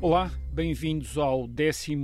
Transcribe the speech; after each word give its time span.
Olá, 0.00 0.30
bem-vindos 0.52 1.18
ao 1.18 1.42
11 1.42 1.96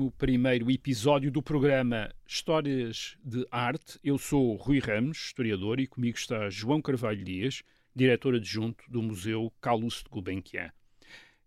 episódio 0.68 1.30
do 1.30 1.40
programa 1.40 2.12
Histórias 2.26 3.16
de 3.24 3.46
Arte. 3.52 4.00
Eu 4.02 4.18
sou 4.18 4.56
Rui 4.56 4.80
Ramos, 4.80 5.26
historiador, 5.26 5.78
e 5.78 5.86
comigo 5.86 6.18
está 6.18 6.50
João 6.50 6.82
Carvalho 6.82 7.24
Dias, 7.24 7.62
diretor 7.94 8.34
adjunto 8.34 8.82
do 8.90 9.00
Museu 9.00 9.52
Carlos 9.60 10.02
de 10.02 10.10
Gulbenkian. 10.10 10.72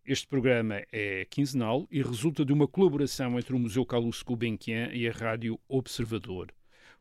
Este 0.05 0.25
programa 0.25 0.82
é 0.89 1.25
quinzenal 1.29 1.86
e 1.91 2.02
resulta 2.02 2.46
de 2.46 2.54
uma 2.54 2.66
colaboração 2.66 3.38
entre 3.38 3.54
o 3.54 3.59
Museu 3.59 3.86
Carlos 3.86 4.23
Gulbenkian 4.23 4.89
e 4.93 5.05
a 5.05 5.11
Rádio 5.11 5.59
Observador. 5.68 6.54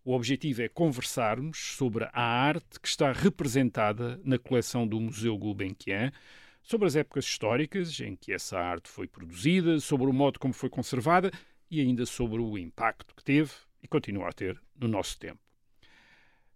O 0.04 0.12
objetivo 0.12 0.62
é 0.62 0.68
conversarmos 0.68 1.76
sobre 1.76 2.08
a 2.12 2.20
arte 2.20 2.80
que 2.80 2.88
está 2.88 3.12
representada 3.12 4.20
na 4.24 4.40
coleção 4.40 4.88
do 4.88 5.00
Museu 5.00 5.38
Gulbenkian, 5.38 6.12
sobre 6.66 6.88
as 6.88 6.96
épocas 6.96 7.24
históricas 7.24 8.00
em 8.00 8.16
que 8.16 8.32
essa 8.32 8.58
arte 8.58 8.88
foi 8.88 9.06
produzida, 9.06 9.78
sobre 9.78 10.06
o 10.06 10.12
modo 10.12 10.40
como 10.40 10.52
foi 10.52 10.68
conservada 10.68 11.30
e 11.70 11.80
ainda 11.80 12.04
sobre 12.04 12.40
o 12.40 12.58
impacto 12.58 13.14
que 13.14 13.22
teve 13.22 13.52
e 13.80 13.86
continua 13.86 14.28
a 14.28 14.32
ter 14.32 14.60
no 14.74 14.88
nosso 14.88 15.16
tempo. 15.16 15.38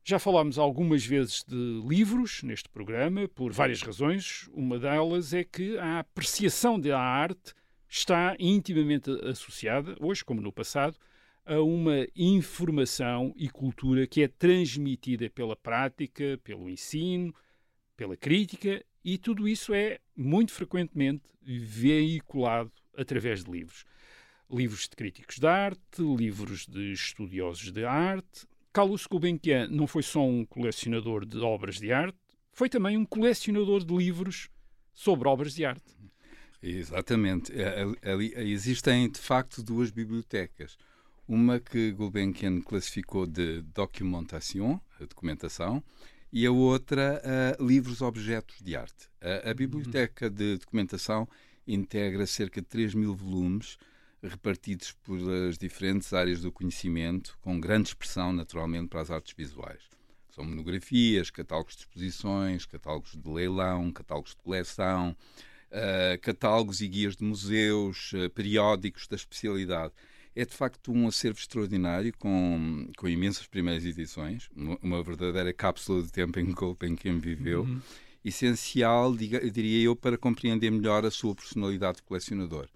Já 0.03 0.19
falámos 0.19 0.59
algumas 0.59 1.07
vezes 1.07 1.45
de 1.47 1.81
livros 1.87 2.43
neste 2.43 2.69
programa, 2.69 3.29
por 3.29 3.53
várias 3.53 3.83
razões. 3.83 4.49
Uma 4.53 4.81
delas 4.81 5.33
é 5.33 5.45
que 5.45 5.79
a 5.79 6.01
apreciação 6.01 6.81
da 6.81 6.99
arte 6.99 7.55
está 7.89 8.35
intimamente 8.41 9.11
associada, 9.25 9.95
hoje 10.01 10.25
como 10.25 10.41
no 10.41 10.51
passado, 10.51 10.99
a 11.47 11.61
uma 11.61 12.05
informação 12.17 13.33
e 13.37 13.49
cultura 13.49 14.09
que 14.09 14.23
é 14.25 14.29
transmitida 14.29 15.31
pela 15.31 15.55
prática, 15.55 16.41
pelo 16.43 16.69
ensino, 16.69 17.33
pela 17.97 18.17
crítica 18.17 18.85
e 19.05 19.19
tudo 19.19 19.49
isso 19.49 19.73
é 19.73 19.99
muito 20.17 20.53
frequentemente 20.53 21.23
veiculado 21.43 22.73
através 22.97 23.45
de 23.45 23.51
livros. 23.51 23.85
Livros 24.51 24.83
de 24.83 24.97
críticos 24.97 25.39
de 25.39 25.47
arte, 25.47 26.03
livros 26.03 26.67
de 26.67 26.93
estudiosos 26.93 27.73
de 27.73 27.85
arte. 27.85 28.47
Carlos 28.73 29.07
Gulbenkian 29.07 29.69
não 29.69 29.87
foi 29.87 30.03
só 30.03 30.25
um 30.27 30.45
colecionador 30.45 31.25
de 31.25 31.39
obras 31.39 31.79
de 31.79 31.93
arte, 31.93 32.19
foi 32.53 32.69
também 32.69 32.97
um 32.97 33.05
colecionador 33.05 33.85
de 33.85 33.95
livros 33.97 34.49
sobre 34.93 35.29
obras 35.29 35.55
de 35.55 35.65
arte. 35.65 35.97
Exatamente. 36.63 37.53
É, 37.53 37.85
existem, 38.43 39.11
de 39.11 39.19
facto, 39.19 39.63
duas 39.63 39.91
bibliotecas. 39.91 40.77
Uma 41.27 41.59
que 41.59 41.93
Gulbenkian 41.93 42.61
classificou 42.61 43.27
de 43.27 43.63
documentation, 43.63 44.81
a 45.01 45.05
documentação, 45.05 45.83
e 46.33 46.47
a 46.47 46.51
outra 46.51 47.21
uh, 47.59 47.65
livros 47.65 48.01
objetos 48.03 48.61
de 48.63 48.77
arte. 48.77 49.09
a 49.45 49.53
biblioteca 49.53 50.31
de 50.31 50.59
documentação 50.59 51.29
integra 51.67 52.27
cerca 52.27 52.61
de 52.61 52.67
3 52.67 52.95
mil 52.95 53.15
volumes 53.15 53.77
repartidos 54.23 54.93
pelas 54.93 55.57
diferentes 55.57 56.13
áreas 56.13 56.43
do 56.43 56.53
conhecimento, 56.53 57.39
com 57.41 57.59
grande 57.59 57.89
expressão, 57.89 58.33
naturalmente, 58.33 58.89
para 58.89 59.01
as 59.01 59.11
artes 59.11 59.35
visuais. 59.37 59.83
São 60.31 60.45
monografias, 60.45 61.31
catálogos 61.31 61.75
de 61.75 61.83
exposições, 61.83 62.67
catálogos 62.67 63.17
de 63.17 63.29
leilão, 63.29 63.91
catálogos 63.91 64.31
de 64.31 64.37
coleção, 64.37 65.17
uh, 65.71 66.21
catálogos 66.21 66.81
e 66.81 66.89
guias 66.89 67.17
de 67.17 67.25
museus, 67.25 68.13
uh, 68.13 68.31
periódicos 68.31 69.09
da 69.09 69.17
especialidade 69.17 69.93
é 70.35 70.45
de 70.45 70.55
facto 70.55 70.93
um 70.93 71.09
acervo 71.09 71.39
extraordinário 71.39 72.13
com, 72.19 72.89
com 72.97 73.09
imensas 73.09 73.47
primeiras 73.47 73.85
edições, 73.85 74.49
uma, 74.83 75.03
verdadeira 75.03 75.53
cápsula 75.53 76.03
de 76.03 76.13
tempo 76.13 76.39
em 76.39 76.55
que 76.55 76.87
em 76.87 76.97
quem 76.97 77.19
viveu, 77.19 77.63
uhum. 77.63 77.81
essencial, 78.25 79.15
diria 79.15 79.85
eu, 79.85 79.97
para 79.97 80.17
compreender 80.17 80.71
melhor 80.71 81.05
a 81.05 81.11
sua 81.11 81.35
personalidade 81.35 81.97
de 81.97 82.03
colecionador. 82.03 82.69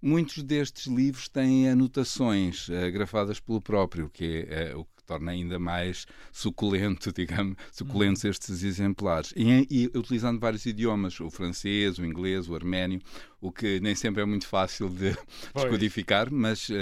Muitos 0.00 0.42
destes 0.42 0.86
livros 0.86 1.28
têm 1.28 1.68
anotações 1.68 2.68
uh, 2.68 2.90
grafadas 2.92 3.38
pelo 3.38 3.60
próprio, 3.60 4.10
que 4.10 4.46
é 4.48 4.74
uh, 4.74 4.80
o 4.80 4.84
que 4.84 5.01
torna 5.12 5.32
ainda 5.32 5.58
mais 5.58 6.06
suculento, 6.32 7.12
digamos, 7.14 7.56
suculentos 7.70 8.24
uhum. 8.24 8.30
estes 8.30 8.62
exemplares. 8.62 9.32
E, 9.36 9.66
e, 9.70 9.98
utilizando 9.98 10.40
vários 10.40 10.64
idiomas, 10.64 11.18
o 11.20 11.30
francês, 11.30 11.98
o 11.98 12.04
inglês, 12.04 12.48
o 12.48 12.54
arménio, 12.54 13.00
o 13.40 13.52
que 13.52 13.80
nem 13.80 13.94
sempre 13.94 14.22
é 14.22 14.24
muito 14.24 14.46
fácil 14.46 14.88
de 14.88 15.14
pois. 15.52 15.64
descodificar, 15.64 16.32
mas, 16.32 16.68
uh, 16.68 16.74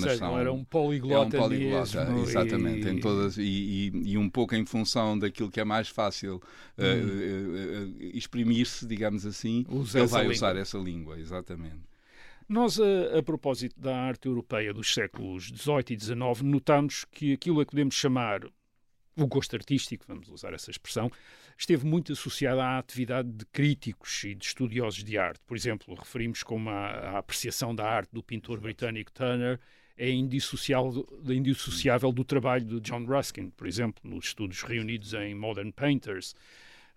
mas 0.00 0.18
são, 0.18 0.38
era 0.38 0.52
um 0.52 0.64
poliglota, 0.64 1.36
é 1.36 1.40
um 1.40 1.42
poliglota 1.42 2.04
mesmo, 2.06 2.22
exatamente, 2.22 2.86
e... 2.86 2.90
em 2.90 3.00
todas 3.00 3.36
e, 3.36 3.42
e, 3.42 4.12
e, 4.12 4.18
um 4.18 4.28
pouco 4.28 4.54
em 4.54 4.64
função 4.64 5.18
daquilo 5.18 5.50
que 5.50 5.60
é 5.60 5.64
mais 5.64 5.88
fácil 5.88 6.40
exprimir-se, 8.12 8.86
digamos 8.86 9.24
assim, 9.24 9.64
Usa 9.68 10.00
ele 10.00 10.08
vai 10.08 10.28
usar 10.28 10.56
essa 10.56 10.78
língua, 10.78 11.18
exatamente. 11.18 11.95
Nós, 12.48 12.78
a, 12.78 13.18
a, 13.18 13.22
propósito 13.22 13.78
da 13.80 13.96
arte 13.96 14.26
europeia 14.26 14.72
dos 14.72 14.94
séculos 14.94 15.48
XVIII 15.48 15.84
e 15.90 16.00
XIX, 16.00 16.42
notamos 16.42 17.04
que 17.04 17.32
aquilo 17.32 17.60
a 17.60 17.64
que 17.64 17.72
podemos 17.72 17.96
chamar 17.96 18.46
o 19.16 19.26
gosto 19.26 19.56
artístico, 19.56 20.04
vamos 20.06 20.28
usar 20.28 20.52
essa 20.52 20.70
expressão, 20.70 21.10
esteve 21.58 21.84
muito 21.84 22.12
associado 22.12 22.60
à 22.60 22.78
atividade 22.78 23.28
de 23.32 23.44
críticos 23.46 24.22
e 24.24 24.34
de 24.34 24.44
estudiosos 24.44 25.02
de 25.02 25.18
arte. 25.18 25.40
Por 25.46 25.56
exemplo, 25.56 25.92
referimos 25.94 26.44
como 26.44 26.70
a, 26.70 26.86
a 26.86 27.18
apreciação 27.18 27.74
da 27.74 27.84
arte 27.84 28.10
do 28.12 28.22
pintor 28.22 28.60
britânico 28.60 29.10
Turner 29.10 29.58
é 29.96 30.10
indissociável, 30.10 31.04
indissociável 31.28 32.12
do 32.12 32.24
trabalho 32.24 32.64
de 32.64 32.80
John 32.80 33.04
Ruskin, 33.06 33.50
por 33.50 33.66
exemplo, 33.66 34.08
nos 34.08 34.26
estudos 34.26 34.62
reunidos 34.62 35.14
em 35.14 35.34
Modern 35.34 35.72
Painters, 35.72 36.34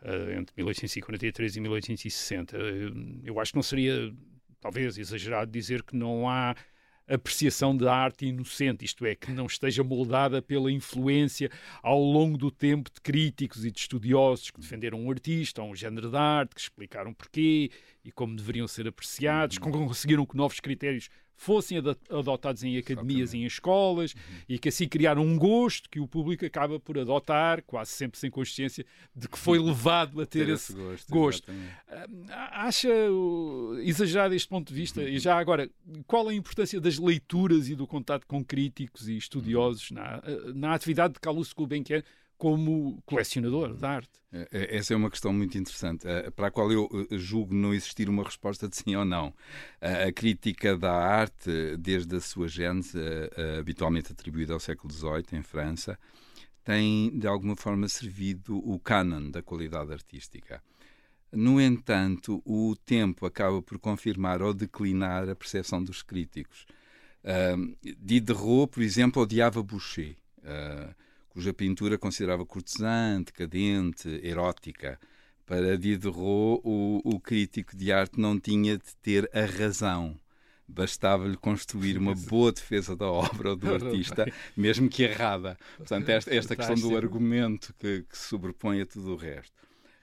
uh, 0.01 0.31
entre 0.37 0.53
1843 0.57 1.55
e 1.55 1.59
1860. 1.61 2.57
Uh, 2.57 3.21
eu 3.23 3.39
acho 3.39 3.53
que 3.53 3.55
não 3.55 3.63
seria 3.63 4.13
talvez 4.59 4.97
exagerado 4.97 5.52
dizer 5.52 5.84
que 5.84 5.96
não 5.96 6.30
há 6.30 6.56
apreciação 7.09 7.75
da 7.75 7.94
arte 7.94 8.28
inocente, 8.28 8.86
isto 8.86 9.06
é, 9.06 9.16
que 9.16 9.31
não 9.31 9.47
esteja 9.47 9.84
moldada 9.84 10.42
pela 10.42 10.72
influência 10.72 11.50
ao 11.81 12.00
longo 12.00 12.38
do 12.38 12.52
tempo 12.52 12.92
de 12.94 13.02
críticos 13.02 13.66
e 13.66 13.72
de 13.72 13.80
estudiosos 13.80 14.52
que 14.52 14.59
defenderam 14.59 15.02
um 15.02 15.09
artista 15.09 15.62
ou 15.62 15.72
um 15.72 15.75
género 15.75 16.12
de 16.12 16.18
arte, 16.18 16.53
que 16.53 16.62
explicaram 16.62 17.14
porquê 17.14 17.72
e 18.06 18.12
como 18.12 18.36
deveriam 18.36 18.68
ser 18.68 18.88
apreciados, 18.88 19.58
que 19.58 19.70
conseguiram 19.72 20.25
que 20.25 20.38
novos 20.38 20.59
critérios 20.59 21.09
fossem 21.39 21.77
adotados 21.77 22.63
em 22.66 22.77
academias 22.77 23.29
Exatamente. 23.29 23.38
e 23.38 23.44
em 23.44 23.45
escolas 23.45 24.13
uhum. 24.13 24.19
e 24.50 24.59
que 24.59 24.67
assim 24.67 24.89
criaram 24.89 25.22
um 25.22 25.38
gosto 25.38 25.89
que 25.89 25.97
o 25.97 26.07
público 26.07 26.45
acaba 26.45 26.77
por 26.81 27.00
adotar, 27.00 27.63
quase 27.63 27.91
sempre 27.91 28.19
sem 28.19 28.29
consciência 28.29 28.85
de 29.16 29.29
que 29.29 29.39
foi 29.39 29.57
levado 29.57 30.19
a 30.19 30.25
ter, 30.25 30.45
ter 30.45 30.53
esse, 30.53 30.73
esse, 30.73 30.81
gosto. 31.09 31.09
gosto. 31.09 31.51
Ah, 32.29 32.67
acha 32.67 32.89
exagerado 33.83 34.35
este 34.35 34.49
ponto 34.49 34.67
de 34.67 34.73
vista? 34.73 34.99
Uhum. 34.99 35.07
E 35.07 35.17
já 35.17 35.39
agora, 35.39 35.69
qual 36.05 36.28
a 36.28 36.33
importância 36.33 36.79
das 36.81 36.99
leituras 36.99 37.69
e 37.69 37.75
do 37.75 37.88
contato 37.88 38.28
com 38.28 38.44
críticos 38.44 39.07
e 39.07 39.16
estudiosos 39.16 39.91
uhum. 39.91 39.97
na, 39.97 40.22
na 40.53 40.73
atividade 40.73 41.13
de 41.13 41.22
Carlos 41.22 41.53
Gulbenkian 41.53 42.03
como 42.39 43.03
colecionador 43.05 43.75
de 43.75 43.85
arte? 43.85 44.09
É, 44.31 44.47
é, 44.51 44.77
essa 44.77 44.94
é 44.94 44.97
uma 44.97 45.09
questão 45.09 45.33
muito 45.33 45.57
interessante, 45.57 46.07
eh, 46.07 46.31
para 46.31 46.47
a 46.47 46.51
qual 46.51 46.72
eu 46.72 46.89
eh, 47.11 47.17
julgo 47.17 47.53
não 47.53 47.73
existir 47.73 48.07
uma 48.07 48.23
resposta 48.23 48.67
de 48.69 48.77
sim 48.77 48.95
ou 48.95 49.03
não. 49.03 49.33
A 49.81 50.11
crítica 50.11 50.78
da 50.78 50.94
arte, 50.94 51.75
desde 51.78 52.16
a 52.16 52.22
sua 52.22 52.47
gênese, 52.47 52.97
eh, 52.97 53.57
habitualmente 53.59 54.13
atribuída 54.13 54.53
ao 54.53 54.59
século 54.59 54.91
XVIII, 54.91 55.38
em 55.38 55.44
França, 55.44 55.99
tem 56.63 57.11
de 57.19 57.28
alguma 57.28 57.57
forma 57.57 57.89
servido 57.89 58.57
o 58.57 58.79
canon 58.79 59.29
da 59.29 59.44
qualidade 59.44 59.91
artística. 59.91 60.63
No 61.33 61.59
entanto, 61.59 62.41
o 62.45 62.73
tempo 62.85 63.25
acaba 63.25 63.61
por 63.61 63.78
confirmar 63.79 64.41
ou 64.41 64.53
declinar 64.53 65.28
a 65.28 65.35
percepção 65.35 65.83
dos 65.83 66.01
críticos. 66.01 66.66
Diderot, 67.99 68.72
por 68.72 68.81
exemplo, 68.81 69.22
odiava 69.22 69.61
Boucher 69.61 70.16
cuja 71.29 71.53
pintura 71.53 71.97
considerava 71.97 72.45
cortesã, 72.45 73.22
decadente, 73.22 74.19
erótica. 74.23 75.00
Para 75.46 75.78
Diderot, 75.78 76.61
o, 76.64 77.02
o 77.03 77.20
crítico 77.20 77.76
de 77.76 77.91
arte 77.91 78.20
não 78.20 78.40
tinha 78.40 78.78
de 78.78 78.96
ter 79.02 79.29
a 79.34 79.46
razão 79.46 80.16
bastava-lhe 80.70 81.35
construir 81.35 81.97
uma 81.97 82.14
boa 82.14 82.52
defesa 82.52 82.96
da 82.96 83.08
obra 83.08 83.49
ou 83.49 83.55
do 83.55 83.73
artista, 83.73 84.31
mesmo 84.55 84.87
que 84.87 85.03
errada. 85.03 85.58
Portanto, 85.78 86.09
esta, 86.09 86.34
esta 86.34 86.55
questão 86.55 86.76
do 86.76 86.96
argumento 86.96 87.73
que, 87.79 88.03
que, 88.03 88.17
sobrepõe 88.17 88.81
a 88.81 88.85
tudo 88.85 89.14
o 89.14 89.16
resto. 89.16 89.53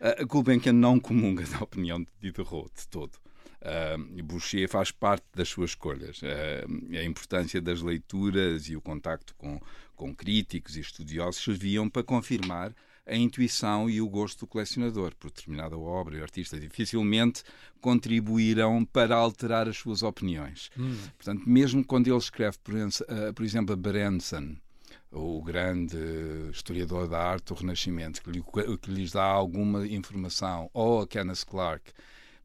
A 0.00 0.25
Gulbenkian 0.25 0.73
não 0.73 0.99
comunga 1.00 1.44
da 1.44 1.61
opinião 1.61 2.00
de 2.00 2.08
Diderot 2.20 2.70
de 2.76 2.88
todo. 2.88 3.19
Uh, 3.61 4.23
Boucher 4.23 4.69
faz 4.69 4.91
parte 4.91 5.25
das 5.35 5.49
suas 5.49 5.70
escolhas. 5.70 6.20
Uh, 6.23 6.97
a 6.99 7.05
importância 7.05 7.61
das 7.61 7.81
leituras 7.81 8.69
e 8.69 8.76
o 8.76 8.81
contacto 8.81 9.35
com, 9.37 9.61
com 9.94 10.14
críticos 10.14 10.76
e 10.76 10.81
estudiosos 10.81 11.43
serviam 11.43 11.88
para 11.88 12.03
confirmar 12.03 12.75
a 13.06 13.17
intuição 13.17 13.88
e 13.88 14.00
o 14.00 14.08
gosto 14.08 14.41
do 14.41 14.47
colecionador 14.49 15.14
por 15.14 15.31
determinada 15.31 15.79
obra 15.79 16.17
e 16.17 16.23
artista. 16.23 16.58
Dificilmente 16.58 17.44
contribuirão 17.81 18.85
para 18.85 19.14
alterar 19.14 19.69
as 19.69 19.76
suas 19.76 20.02
opiniões. 20.02 20.70
Hum. 20.76 20.97
Portanto, 21.17 21.43
mesmo 21.47 21.85
quando 21.85 22.09
ele 22.09 22.17
escreve, 22.17 22.59
por, 22.59 22.75
por 23.35 23.44
exemplo, 23.44 23.73
a 23.73 23.76
Berenson, 23.76 24.56
o 25.12 25.41
grande 25.43 25.97
historiador 26.52 27.09
da 27.09 27.23
arte 27.23 27.47
do 27.47 27.55
Renascimento, 27.55 28.23
que, 28.23 28.31
lhe, 28.31 28.43
que 28.43 28.91
lhes 28.91 29.12
dá 29.12 29.25
alguma 29.25 29.87
informação, 29.87 30.69
ou 30.75 31.00
a 31.00 31.06
Kenneth 31.06 31.44
Clark, 31.47 31.93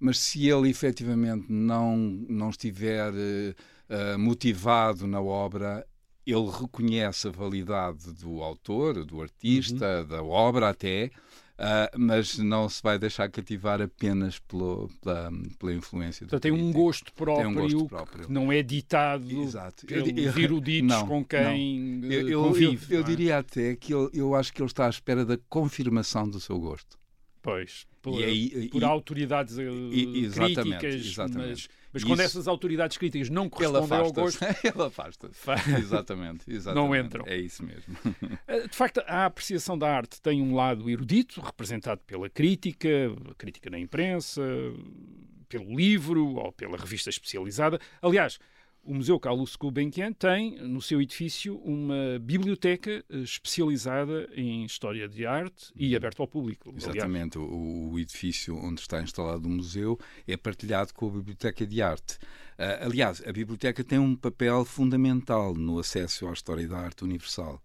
mas 0.02 0.18
se 0.20 0.50
ele 0.50 0.70
efetivamente 0.70 1.46
não, 1.48 1.96
não 1.96 2.50
estiver 2.50 3.14
uh, 3.14 4.20
motivado 4.20 5.06
na 5.06 5.22
obra, 5.22 5.86
ele 6.26 6.50
reconhece 6.50 7.28
a 7.28 7.32
validade 7.32 8.12
do 8.14 8.42
autor, 8.42 9.06
do 9.06 9.22
artista, 9.22 10.02
uhum. 10.02 10.08
da 10.08 10.24
obra 10.24 10.70
até, 10.70 11.12
Uh, 11.62 11.94
mas 11.96 12.40
não 12.40 12.68
se 12.68 12.82
vai 12.82 12.98
deixar 12.98 13.30
cativar 13.30 13.80
apenas 13.80 14.40
pelo, 14.40 14.90
pela, 15.00 15.32
pela 15.60 15.74
influência 15.76 16.26
do 16.26 16.40
tem 16.40 16.52
um 16.52 16.72
gosto 16.72 17.14
próprio, 17.14 17.46
tem 17.46 17.56
um 17.56 17.62
gosto 17.62 17.86
próprio. 17.86 18.26
que 18.26 18.32
não 18.32 18.52
é 18.52 18.64
ditado 18.64 19.30
Exato. 19.30 19.86
pelos 19.86 20.10
eu, 20.36 20.44
eruditos 20.44 20.90
não, 20.90 21.08
com 21.08 21.24
quem 21.24 21.80
não. 22.00 22.12
Eu, 22.12 22.44
convive. 22.46 22.96
Eu, 22.96 22.98
eu, 22.98 23.02
eu 23.02 23.06
é? 23.06 23.08
diria 23.08 23.38
até 23.38 23.76
que 23.76 23.94
ele, 23.94 24.10
eu 24.12 24.34
acho 24.34 24.52
que 24.52 24.60
ele 24.60 24.70
está 24.72 24.88
à 24.88 24.90
espera 24.90 25.24
da 25.24 25.38
confirmação 25.50 26.28
do 26.28 26.40
seu 26.40 26.60
gosto. 26.60 26.98
Pois, 27.42 27.88
por, 28.04 28.22
aí, 28.22 28.70
por 28.70 28.84
e, 28.84 28.86
autoridades 28.86 29.58
eh, 29.58 29.64
e, 29.64 30.26
exatamente, 30.26 30.78
críticas, 30.78 31.06
exatamente. 31.08 31.50
mas, 31.50 31.70
mas 31.92 32.04
quando 32.04 32.20
essas 32.20 32.48
autoridades 32.48 32.98
críticas 32.98 33.30
não 33.30 33.50
correspondem 33.50 33.98
ao 33.98 34.14
gosto... 34.14 34.44
Ele 34.64 34.84
afasta-se, 34.84 35.40
exatamente, 35.80 36.44
exatamente. 36.48 36.88
Não 36.88 36.96
entram. 36.96 37.26
É 37.26 37.38
isso 37.38 37.64
mesmo. 37.64 37.96
Eh, 38.48 38.68
de 38.68 38.76
facto, 38.76 39.02
a 39.08 39.26
apreciação 39.26 39.78
da 39.78 39.90
arte 39.90 40.22
tem 40.22 40.42
um 40.42 40.56
lado 40.56 40.90
erudito, 40.90 41.42
representado 41.42 42.02
pela 42.06 42.30
crítica, 42.30 42.88
a 43.30 43.36
crítica 43.36 43.70
na 43.70 43.80
imprensa, 43.80 44.42
pelo 45.48 45.76
livro 45.76 46.36
ou 46.36 46.52
pela 46.52 46.78
revista 46.78 47.10
especializada. 47.10 47.80
Aliás, 48.02 48.40
o 48.84 48.96
Museu 48.96 49.20
Carlos 49.20 49.56
Gulbenkian 49.56 50.12
tem 50.12 50.58
no 50.60 50.82
seu 50.82 51.02
edifício 51.02 51.58
uma 51.60 52.18
biblioteca 52.20 53.04
eh, 53.10 53.18
especializada 53.18 54.28
em 54.36 54.66
história 54.66 55.08
de 55.08 55.26
arte 55.26 55.72
e 55.76 55.92
uhum. 55.92 55.98
aberta 55.98 56.24
ao 56.24 56.28
público. 56.28 56.74
Exatamente. 56.76 57.38
O, 57.38 57.92
o, 57.92 58.00
edifício 58.00 58.56
onde 58.56 58.82
está 58.82 59.02
instalado 59.02 59.48
o 59.48 59.52
museu 59.52 60.00
é 60.28 60.36
partilhado 60.36 60.94
com 60.94 61.08
a 61.08 61.12
Biblioteca 61.12 61.66
de 61.66 61.82
Arte. 61.82 62.16
Uh, 62.58 62.86
aliás, 62.86 63.22
a 63.26 63.32
biblioteca 63.32 63.84
tem 63.84 64.00
um 64.00 64.16
papel 64.16 64.66
fundamental 64.66 65.54
no 65.54 65.80
acesso 65.80 66.28
à 66.28 66.34
história 66.34 66.68
da 66.68 66.80
arte 66.80 67.04
universal. 67.04 67.62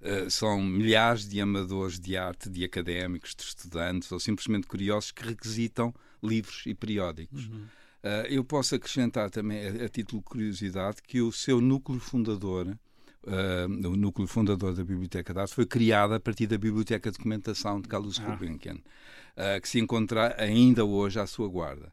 Uh, 0.00 0.28
são 0.28 0.60
milhares 0.60 1.28
de 1.28 1.40
amadores 1.40 1.98
de 1.98 2.16
arte, 2.16 2.50
de 2.50 2.64
académicos, 2.64 3.34
de 3.34 3.42
estudantes 3.44 4.10
ou 4.10 4.18
simplesmente 4.18 4.66
curiosos 4.66 5.12
que 5.12 5.24
requisitam 5.24 5.94
livros 6.22 6.64
e 6.66 6.74
periódicos. 6.74 7.46
Uhum. 7.46 7.66
Uh, 8.06 8.24
eu 8.28 8.44
posso 8.44 8.76
acrescentar 8.76 9.30
também, 9.30 9.66
a, 9.66 9.86
a, 9.86 9.88
título 9.88 10.22
de 10.22 10.28
curiosidade, 10.28 10.98
que 11.02 11.20
o 11.20 11.32
seu 11.32 11.60
núcleo 11.60 11.98
fundador, 11.98 12.68
uh, 12.68 13.88
o 13.88 13.96
núcleo 13.96 14.28
fundador 14.28 14.74
da 14.74 14.84
Biblioteca 14.84 15.34
de 15.34 15.40
Arte, 15.40 15.52
foi 15.52 15.66
criado 15.66 16.14
a 16.14 16.20
partir 16.20 16.46
da 16.46 16.56
Biblioteca 16.56 17.10
de 17.10 17.16
Documentação 17.16 17.80
de 17.80 17.88
Carlos 17.88 18.20
ah. 18.20 18.24
Gulbenkian, 18.24 18.76
uh, 18.76 19.60
que 19.60 19.68
se 19.68 19.80
encontra 19.80 20.36
ainda 20.38 20.84
hoje 20.84 21.18
à 21.18 21.26
sua 21.26 21.48
guarda. 21.48 21.92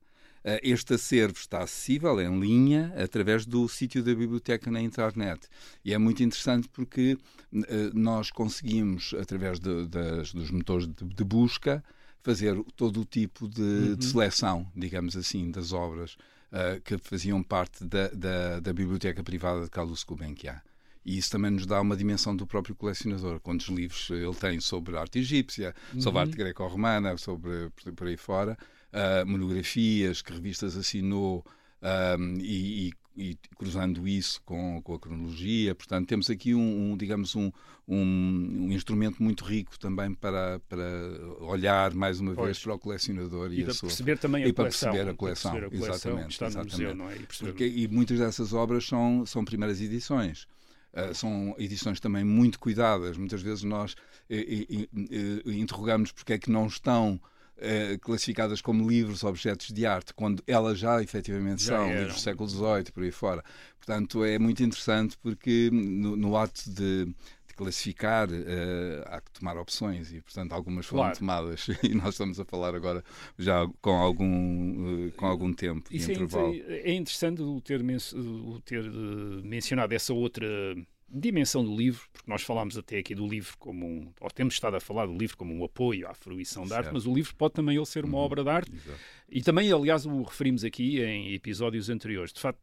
Este 0.61 0.95
acervo 0.95 1.37
está 1.37 1.63
acessível 1.63 2.19
em 2.19 2.37
linha 2.37 2.93
através 3.01 3.45
do 3.45 3.65
sítio 3.69 4.03
da 4.03 4.13
biblioteca 4.13 4.69
na 4.69 4.81
internet. 4.81 5.47
E 5.85 5.93
é 5.93 5.97
muito 5.97 6.21
interessante 6.21 6.67
porque 6.67 7.17
nós 7.93 8.29
conseguimos, 8.29 9.15
através 9.17 9.57
de, 9.57 9.87
das, 9.87 10.33
dos 10.33 10.51
motores 10.51 10.85
de, 10.85 11.05
de 11.05 11.23
busca, 11.23 11.81
fazer 12.23 12.57
todo 12.75 13.01
o 13.01 13.05
tipo 13.05 13.47
de, 13.47 13.61
uhum. 13.61 13.95
de 13.95 14.05
seleção, 14.05 14.67
digamos 14.75 15.15
assim, 15.15 15.51
das 15.51 15.73
obras 15.73 16.13
uh, 16.51 16.81
que 16.81 16.97
faziam 16.97 17.43
parte 17.43 17.83
da, 17.83 18.07
da, 18.07 18.59
da, 18.61 18.73
biblioteca 18.73 19.21
privada 19.21 19.63
de 19.63 19.69
Carlos 19.69 20.03
Gulbenkian. 20.03 20.59
E 21.05 21.17
isso 21.17 21.29
também 21.29 21.51
nos 21.51 21.65
dá 21.65 21.81
uma 21.81 21.97
dimensão 21.97 22.33
do 22.33 22.47
próprio 22.47 22.73
colecionador. 22.73 23.41
Quantos 23.41 23.67
livros 23.67 24.09
ele 24.09 24.33
tem 24.35 24.59
sobre 24.61 24.97
arte 24.97 25.19
egípcia, 25.19 25.75
uhum. 25.93 26.01
sobre 26.01 26.19
arte 26.21 26.37
greco-romana, 26.37 27.17
sobre 27.17 27.69
por 27.93 28.07
aí 28.07 28.15
fora, 28.15 28.57
uh, 28.93 29.27
monografias, 29.27 30.21
que 30.21 30.31
revistas 30.31 30.77
assinou 30.77 31.45
um, 32.17 32.37
e, 32.39 32.87
e, 32.87 32.93
e, 33.15 33.37
cruzando 33.55 34.07
isso 34.07 34.41
com, 34.43 34.81
com, 34.81 34.95
a 34.95 34.99
cronologia. 34.99 35.75
Portanto, 35.75 36.07
temos 36.07 36.29
aqui 36.29 36.53
um, 36.55 36.91
um 36.91 36.97
digamos, 36.97 37.35
um, 37.35 37.51
um, 37.87 38.71
instrumento 38.71 39.21
muito 39.21 39.43
rico 39.43 39.77
também 39.79 40.13
para, 40.13 40.59
para 40.67 40.83
olhar 41.39 41.93
mais 41.93 42.19
uma 42.19 42.33
pois. 42.33 42.45
vez 42.45 42.59
para 42.59 42.73
o 42.73 42.79
colecionador 42.79 43.51
e, 43.51 43.61
e 43.61 43.63
para 43.63 43.73
sua, 43.73 43.87
perceber 43.87 44.17
também 44.17 44.43
a 44.43 44.47
e 44.47 44.53
coleção, 44.53 44.89
para 44.89 44.97
perceber 44.97 45.11
a 45.11 45.15
coleção, 45.15 45.51
perceber 45.51 45.75
a 45.75 45.79
coleção 45.79 46.11
exatamente, 46.11 46.31
está 46.31 46.45
no 46.45 46.51
exatamente. 46.51 46.71
museu, 46.71 46.95
não 46.95 47.09
é? 47.09 47.15
E, 47.17 47.27
Porque, 47.39 47.65
e 47.67 47.87
muitas 47.87 48.19
dessas 48.19 48.53
obras 48.53 48.85
são, 48.85 49.25
são 49.25 49.45
primeiras 49.45 49.81
edições. 49.81 50.47
Uh, 50.93 51.13
são 51.15 51.55
edições 51.57 51.99
também 51.99 52.23
muito 52.23 52.59
cuidadas. 52.59 53.17
Muitas 53.17 53.41
vezes 53.41 53.63
nós 53.63 53.95
eh, 54.29 54.67
eh, 54.69 55.51
interrogamos 55.51 56.11
porque 56.11 56.33
é 56.33 56.37
que 56.37 56.51
não 56.51 56.67
estão 56.67 57.19
eh, 57.63 57.97
classificadas 57.97 58.61
como 58.61 58.87
livros, 58.87 59.23
objetos 59.23 59.71
de 59.71 59.85
arte, 59.85 60.13
quando 60.13 60.43
elas 60.45 60.77
já 60.77 61.01
efetivamente 61.01 61.63
já 61.63 61.77
são 61.77 61.85
eram. 61.85 61.97
livros 61.99 62.15
do 62.15 62.21
século 62.21 62.49
XVIII, 62.49 62.91
por 62.93 63.03
aí 63.03 63.11
fora. 63.11 63.43
Portanto, 63.77 64.23
é 64.25 64.37
muito 64.37 64.61
interessante 64.61 65.17
porque 65.17 65.69
no, 65.71 66.15
no 66.17 66.35
ato 66.35 66.69
de, 66.69 67.05
de 67.05 67.53
classificar 67.55 68.29
uh, 68.29 69.03
há 69.05 69.21
que 69.21 69.31
tomar 69.31 69.57
opções 69.57 70.11
e, 70.11 70.21
portanto, 70.21 70.51
algumas 70.51 70.85
foram 70.85 71.03
claro. 71.03 71.17
tomadas 71.17 71.67
e 71.83 71.95
nós 71.95 72.09
estamos 72.15 72.39
a 72.39 72.45
falar 72.45 72.75
agora 72.75 73.03
já 73.37 73.65
com 73.81 73.91
algum, 73.91 75.07
uh, 75.07 75.11
com 75.13 75.25
algum 75.25 75.53
tempo 75.53 75.87
Isso 75.89 76.07
de 76.07 76.11
é 76.11 76.15
intervalo. 76.15 76.53
É 76.67 76.93
interessante 76.93 77.41
o 77.41 77.61
ter, 77.61 77.81
o 77.81 78.59
ter 78.65 78.83
mencionado 79.43 79.93
essa 79.93 80.13
outra 80.13 80.45
dimensão 81.13 81.63
do 81.63 81.75
livro, 81.75 82.07
porque 82.11 82.29
nós 82.29 82.41
falámos 82.41 82.77
até 82.77 82.97
aqui 82.97 83.13
do 83.13 83.27
livro 83.27 83.55
como 83.59 83.85
um, 83.85 84.11
ou 84.19 84.29
temos 84.31 84.55
estado 84.55 84.75
a 84.75 84.79
falar 84.79 85.05
do 85.05 85.15
livro 85.15 85.37
como 85.37 85.53
um 85.53 85.63
apoio 85.63 86.07
à 86.07 86.13
fruição 86.13 86.65
da 86.65 86.77
arte, 86.77 86.89
mas 86.91 87.05
o 87.05 87.13
livro 87.13 87.35
pode 87.35 87.53
também 87.53 87.77
ele 87.77 87.85
ser 87.85 88.03
uma 88.03 88.17
uhum. 88.17 88.23
obra 88.23 88.43
de 88.43 88.49
arte. 88.49 88.71
Exato. 88.73 88.99
E 89.29 89.41
também, 89.41 89.71
aliás, 89.71 90.05
o 90.05 90.23
referimos 90.23 90.63
aqui 90.63 91.01
em 91.01 91.33
episódios 91.33 91.89
anteriores. 91.89 92.33
De 92.33 92.39
facto, 92.39 92.59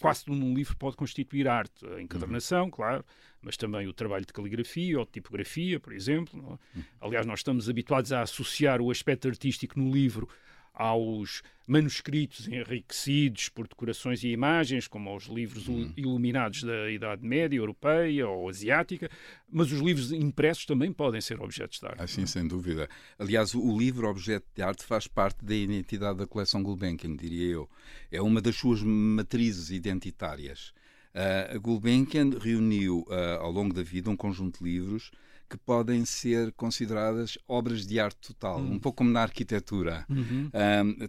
quase 0.00 0.24
tudo 0.24 0.36
num 0.36 0.52
livro 0.52 0.76
pode 0.76 0.96
constituir 0.96 1.46
arte. 1.46 1.86
A 1.86 2.02
encadernação, 2.02 2.64
uhum. 2.64 2.70
claro, 2.70 3.04
mas 3.40 3.56
também 3.56 3.86
o 3.86 3.92
trabalho 3.92 4.26
de 4.26 4.32
caligrafia 4.32 4.98
ou 4.98 5.04
de 5.04 5.12
tipografia, 5.12 5.78
por 5.78 5.92
exemplo. 5.92 6.58
Uhum. 6.74 6.82
Aliás, 7.00 7.24
nós 7.24 7.38
estamos 7.38 7.68
habituados 7.68 8.12
a 8.12 8.22
associar 8.22 8.80
o 8.80 8.90
aspecto 8.90 9.28
artístico 9.28 9.78
no 9.78 9.92
livro 9.92 10.28
aos 10.74 11.42
manuscritos 11.66 12.48
enriquecidos 12.48 13.48
por 13.48 13.68
decorações 13.68 14.22
e 14.24 14.28
imagens, 14.28 14.88
como 14.88 15.10
aos 15.10 15.24
livros 15.24 15.68
hum. 15.68 15.92
iluminados 15.96 16.62
da 16.62 16.90
Idade 16.90 17.24
Média, 17.24 17.56
europeia 17.56 18.28
ou 18.28 18.48
asiática, 18.48 19.10
mas 19.50 19.70
os 19.70 19.80
livros 19.80 20.12
impressos 20.12 20.66
também 20.66 20.92
podem 20.92 21.20
ser 21.20 21.40
objetos 21.40 21.78
de 21.78 21.86
arte. 21.86 22.02
Assim, 22.02 22.26
sem 22.26 22.46
dúvida. 22.46 22.88
Aliás, 23.18 23.54
o 23.54 23.78
livro 23.78 24.08
objeto 24.08 24.46
de 24.54 24.62
arte 24.62 24.84
faz 24.84 25.06
parte 25.06 25.44
da 25.44 25.54
identidade 25.54 26.18
da 26.18 26.26
coleção 26.26 26.62
Gulbenkian, 26.62 27.16
diria 27.16 27.46
eu. 27.46 27.70
É 28.10 28.20
uma 28.20 28.40
das 28.40 28.56
suas 28.56 28.82
matrizes 28.82 29.70
identitárias. 29.70 30.72
Uh, 31.14 31.60
Gulbenkian 31.60 32.30
reuniu 32.40 33.04
uh, 33.08 33.40
ao 33.40 33.50
longo 33.50 33.74
da 33.74 33.82
vida 33.82 34.10
um 34.10 34.16
conjunto 34.16 34.64
de 34.64 34.70
livros 34.70 35.10
que 35.52 35.58
podem 35.58 36.02
ser 36.06 36.50
consideradas 36.52 37.36
obras 37.46 37.86
de 37.86 38.00
arte 38.00 38.28
total, 38.28 38.58
um 38.58 38.78
pouco 38.78 38.98
como 38.98 39.10
na 39.10 39.20
arquitetura. 39.20 40.06
Uhum. 40.08 40.50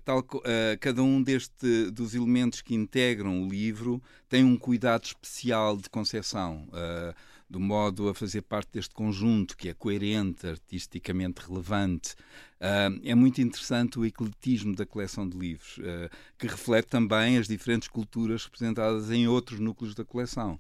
tal, 0.04 0.20
uh, 0.20 0.78
cada 0.82 1.02
um 1.02 1.24
deste, 1.24 1.90
dos 1.92 2.14
elementos 2.14 2.62
que 2.62 2.76
integram 2.76 3.42
o 3.42 3.48
livro 3.48 4.04
tem 4.28 4.44
um 4.44 4.58
cuidado 4.58 5.06
especial 5.06 5.78
de 5.78 5.90
concepção. 5.90 6.68
Uh, 6.68 7.14
do 7.50 7.60
modo 7.60 8.10
a 8.10 8.16
fazer 8.16 8.42
parte 8.42 8.72
deste 8.74 8.96
conjunto 8.96 9.56
que 9.56 9.70
é 9.70 9.76
coerente, 9.76 10.48
artisticamente 10.48 11.40
relevante. 11.48 12.16
Uh, 12.60 13.00
é 13.04 13.14
muito 13.14 13.42
interessante 13.42 14.00
o 14.00 14.06
ecletismo 14.06 14.76
da 14.76 14.88
coleção 14.88 15.30
de 15.30 15.38
livros, 15.38 15.78
uh, 15.78 16.10
que 16.36 16.48
reflete 16.48 16.88
também 16.88 17.38
as 17.38 17.48
diferentes 17.48 17.88
culturas 17.88 18.46
representadas 18.46 19.12
em 19.12 19.28
outros 19.28 19.60
núcleos 19.60 19.94
da 19.94 20.04
coleção 20.04 20.60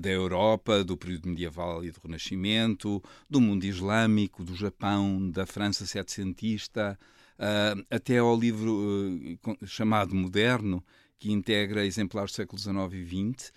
da 0.00 0.10
Europa, 0.10 0.82
do 0.82 0.96
período 0.96 1.28
medieval 1.28 1.84
e 1.84 1.90
do 1.90 2.00
Renascimento, 2.02 3.02
do 3.28 3.40
mundo 3.40 3.64
islâmico, 3.64 4.42
do 4.42 4.54
Japão, 4.54 5.30
da 5.30 5.46
França 5.46 5.86
setecentista, 5.86 6.98
uh, 7.38 7.84
até 7.90 8.18
ao 8.18 8.38
livro 8.38 9.38
uh, 9.46 9.66
chamado 9.66 10.14
Moderno, 10.14 10.84
que 11.18 11.32
integra 11.32 11.84
exemplares 11.84 12.32
do 12.32 12.36
século 12.36 12.60
XIX 12.60 12.76
e 12.92 13.34
XX, 13.34 13.48
uh, 13.48 13.52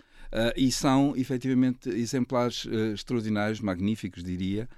e 0.56 0.72
são 0.72 1.14
efetivamente 1.16 1.88
exemplares 1.88 2.66
extraordinários, 2.94 3.60
magníficos, 3.60 4.22
diria. 4.22 4.68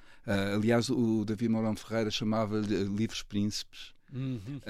aliás, 0.55 0.89
o 0.89 1.25
David 1.25 1.51
Mourão 1.51 1.77
Ferreira 1.77 2.11
chamava-lhe 2.11 2.85
livros 2.85 3.23
príncipes. 3.23 3.93
Uhum. 4.13 4.61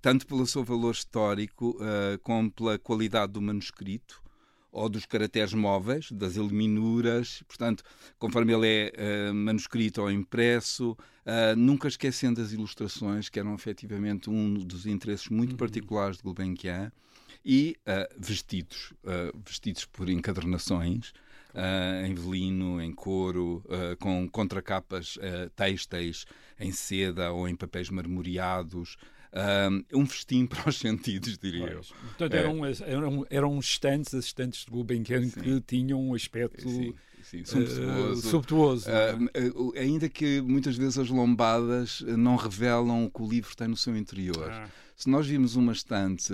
tanto 0.00 0.26
pelo 0.26 0.46
seu 0.46 0.64
valor 0.64 0.92
histórico 0.92 1.76
como 2.22 2.50
pela 2.50 2.78
qualidade 2.78 3.34
do 3.34 3.42
manuscrito 3.42 4.22
ou 4.70 4.88
dos 4.88 5.06
caracteres 5.06 5.54
móveis, 5.54 6.10
das 6.12 6.36
eliminuras, 6.36 7.42
portanto, 7.48 7.82
conforme 8.18 8.52
ele 8.52 8.66
é 8.66 9.30
uh, 9.30 9.34
manuscrito 9.34 10.02
ou 10.02 10.10
impresso, 10.10 10.92
uh, 10.92 11.56
nunca 11.56 11.88
esquecendo 11.88 12.40
as 12.40 12.52
ilustrações, 12.52 13.28
que 13.28 13.38
eram 13.38 13.54
efetivamente 13.54 14.28
um 14.28 14.54
dos 14.54 14.86
interesses 14.86 15.28
muito 15.28 15.52
uhum. 15.52 15.56
particulares 15.56 16.18
de 16.18 16.22
Gulbenkian, 16.22 16.92
e 17.44 17.76
uh, 17.86 18.14
vestidos, 18.18 18.92
vestidos 19.44 19.86
por 19.86 20.08
encadernações, 20.10 21.12
Uh, 21.54 22.04
em 22.04 22.14
velino, 22.14 22.80
em 22.80 22.92
couro, 22.92 23.64
uh, 23.64 23.96
com 23.98 24.28
contracapas 24.28 25.16
uh, 25.16 25.48
têxteis 25.56 26.26
em 26.60 26.70
seda 26.70 27.32
ou 27.32 27.48
em 27.48 27.56
papéis 27.56 27.88
marmoreados, 27.88 28.98
um 29.92 30.06
festim 30.06 30.46
para 30.46 30.68
os 30.68 30.78
sentidos, 30.78 31.38
diria 31.38 31.72
pois. 31.72 31.90
eu. 31.90 31.96
Portanto, 32.08 32.34
eram, 32.34 32.64
eram, 32.64 33.26
eram 33.30 33.58
estantes, 33.58 34.14
as 34.14 34.26
estantes 34.26 34.64
de 34.64 34.70
Gulbenkian 34.70 35.28
que 35.28 35.60
tinham 35.60 36.00
um 36.00 36.14
aspecto 36.14 36.68
sim, 36.68 36.94
sim, 37.22 37.44
subtuoso. 38.16 38.88
Uh, 38.88 39.68
uh, 39.68 39.78
ainda 39.78 40.08
que 40.08 40.40
muitas 40.40 40.76
vezes 40.76 40.98
as 40.98 41.08
lombadas 41.08 42.00
não 42.00 42.36
revelam 42.36 43.04
o 43.04 43.10
que 43.10 43.22
o 43.22 43.28
livro 43.28 43.54
tem 43.56 43.68
no 43.68 43.76
seu 43.76 43.96
interior. 43.96 44.50
Ah. 44.50 44.68
Se 44.98 45.08
nós 45.08 45.28
vimos 45.28 45.54
uma 45.54 45.72
estante, 45.72 46.32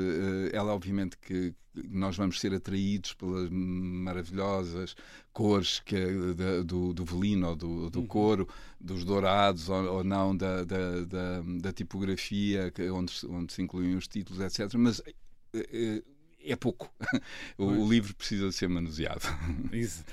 ela 0.50 0.72
obviamente 0.72 1.18
que 1.18 1.54
nós 1.90 2.16
vamos 2.16 2.40
ser 2.40 2.54
atraídos 2.54 3.12
pelas 3.12 3.50
maravilhosas 3.50 4.96
cores 5.34 5.80
que, 5.80 5.98
de, 6.34 6.62
do, 6.64 6.94
do 6.94 7.04
velino 7.04 7.48
ou 7.48 7.56
do, 7.56 7.90
do 7.90 8.00
uhum. 8.00 8.06
couro, 8.06 8.48
dos 8.80 9.04
dourados 9.04 9.68
ou, 9.68 9.96
ou 9.96 10.02
não, 10.02 10.34
da, 10.34 10.64
da, 10.64 11.04
da, 11.04 11.42
da, 11.60 11.72
tipografia, 11.74 12.72
onde, 12.90 13.12
onde 13.26 13.52
se 13.52 13.60
incluem 13.60 13.96
os 13.96 14.08
títulos, 14.08 14.40
etc. 14.40 14.72
Mas 14.78 15.02
é, 15.52 16.02
é 16.40 16.56
pouco. 16.56 16.90
o, 17.58 17.64
o, 17.66 17.86
livro 17.86 18.14
precisa 18.14 18.50
ser 18.50 18.70
manuseado. 18.70 19.26
Isso. 19.74 20.06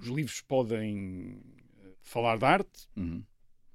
Os 0.00 0.06
livros 0.06 0.40
podem 0.42 1.40
falar 2.00 2.38
de 2.38 2.44
arte, 2.44 2.88
uhum. 2.96 3.24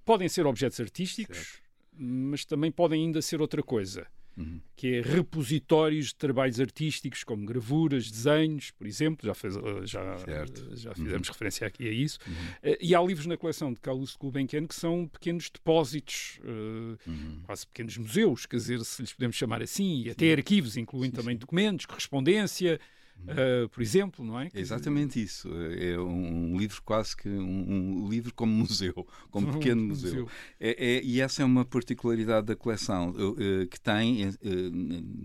podem 0.06 0.30
ser 0.30 0.46
objetos 0.46 0.80
artísticos, 0.80 1.38
certo. 1.38 1.62
mas 1.92 2.46
também 2.46 2.72
podem 2.72 3.03
ainda 3.03 3.22
ser 3.22 3.42
outra 3.42 3.62
coisa 3.62 4.08
uhum. 4.38 4.60
que 4.75 4.96
é 4.96 5.02
repositórios 5.02 6.08
de 6.08 6.16
trabalhos 6.16 6.60
artísticos, 6.60 7.24
como 7.24 7.46
gravuras, 7.46 8.10
desenhos, 8.10 8.72
por 8.72 8.88
exemplo, 8.88 9.25
já, 9.25 9.34
fez, 9.34 9.56
eh, 9.56 9.62
já, 9.86 10.16
já 10.74 10.94
fizemos 10.94 11.28
uhum. 11.28 11.34
referência 11.34 11.68
aqui 11.68 11.88
a 11.88 11.92
isso. 11.92 12.20
Uhum. 12.28 12.72
Uh, 12.72 12.78
e 12.82 12.96
há 12.96 13.02
livros 13.02 13.25
na 13.25 13.38
coleção 13.38 13.74
de 13.74 13.80
Carlos 13.80 14.16
Gulbenkian 14.16 14.68
que 14.68 14.75
são 14.75 15.08
pequenos 15.08 15.50
depósitos, 15.50 16.40
uh, 16.44 17.44
quase 17.44 17.68
pequenos 17.68 17.98
museus, 17.98 18.46
quer 18.46 18.58
dizer, 18.58 18.84
se 18.84 19.02
lhes 19.02 19.13
podemos 19.13 19.36
chamar 19.36 19.62
assim, 19.62 20.04
e 20.04 20.10
até 20.10 20.34
arquivos, 20.34 20.78
incluindo 20.78 21.16
sim, 21.16 21.22
também 21.22 21.36
sim. 21.36 21.40
documentos, 21.40 21.86
correspondência, 21.86 22.80
Uh, 23.24 23.70
por 23.70 23.82
exemplo, 23.82 24.25
não 24.25 24.39
é? 24.39 24.48
é? 24.53 24.60
Exatamente 24.60 25.22
isso. 25.22 25.50
É 25.77 25.98
um, 25.98 26.58
livro 26.58 26.82
quase 26.84 27.15
que 27.15 27.30
um, 27.30 28.03
um, 28.03 28.10
livro 28.10 28.34
como 28.34 28.51
museu, 28.51 29.08
como 29.32 29.48
um 29.50 29.53
pequeno 29.53 29.82
museu. 29.82 30.12
museu. 30.12 30.30
É, 30.60 30.98
é, 30.98 31.03
e 31.03 31.22
essa 31.22 31.42
é 31.42 31.46
uma 31.46 31.63
particularidade 31.63 32.48
da 32.48 32.56
coleção 32.56 33.12
uh, 33.12 33.68
que 33.68 33.80
tem 33.80 34.27
uh, 34.27 34.36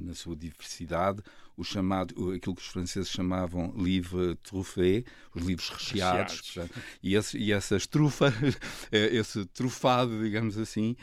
na 0.07 0.14
sua 0.14 0.37
diversidade 0.37 1.23
o 1.57 1.64
chamado, 1.64 2.14
aquilo 2.31 2.55
que 2.55 2.62
os 2.62 2.69
franceses 2.69 3.11
chamavam 3.11 3.75
livre 3.76 4.37
truffé, 4.45 5.02
os 5.35 5.43
livros 5.43 5.69
recheados, 5.71 6.40
recheados. 6.40 6.76
e, 7.02 7.17
esse, 7.17 7.37
e 7.37 7.52
essas 7.52 7.85
trufas, 7.85 8.33
esse 8.93 9.45
trufado, 9.47 10.23
digamos 10.23 10.57
assim, 10.57 10.95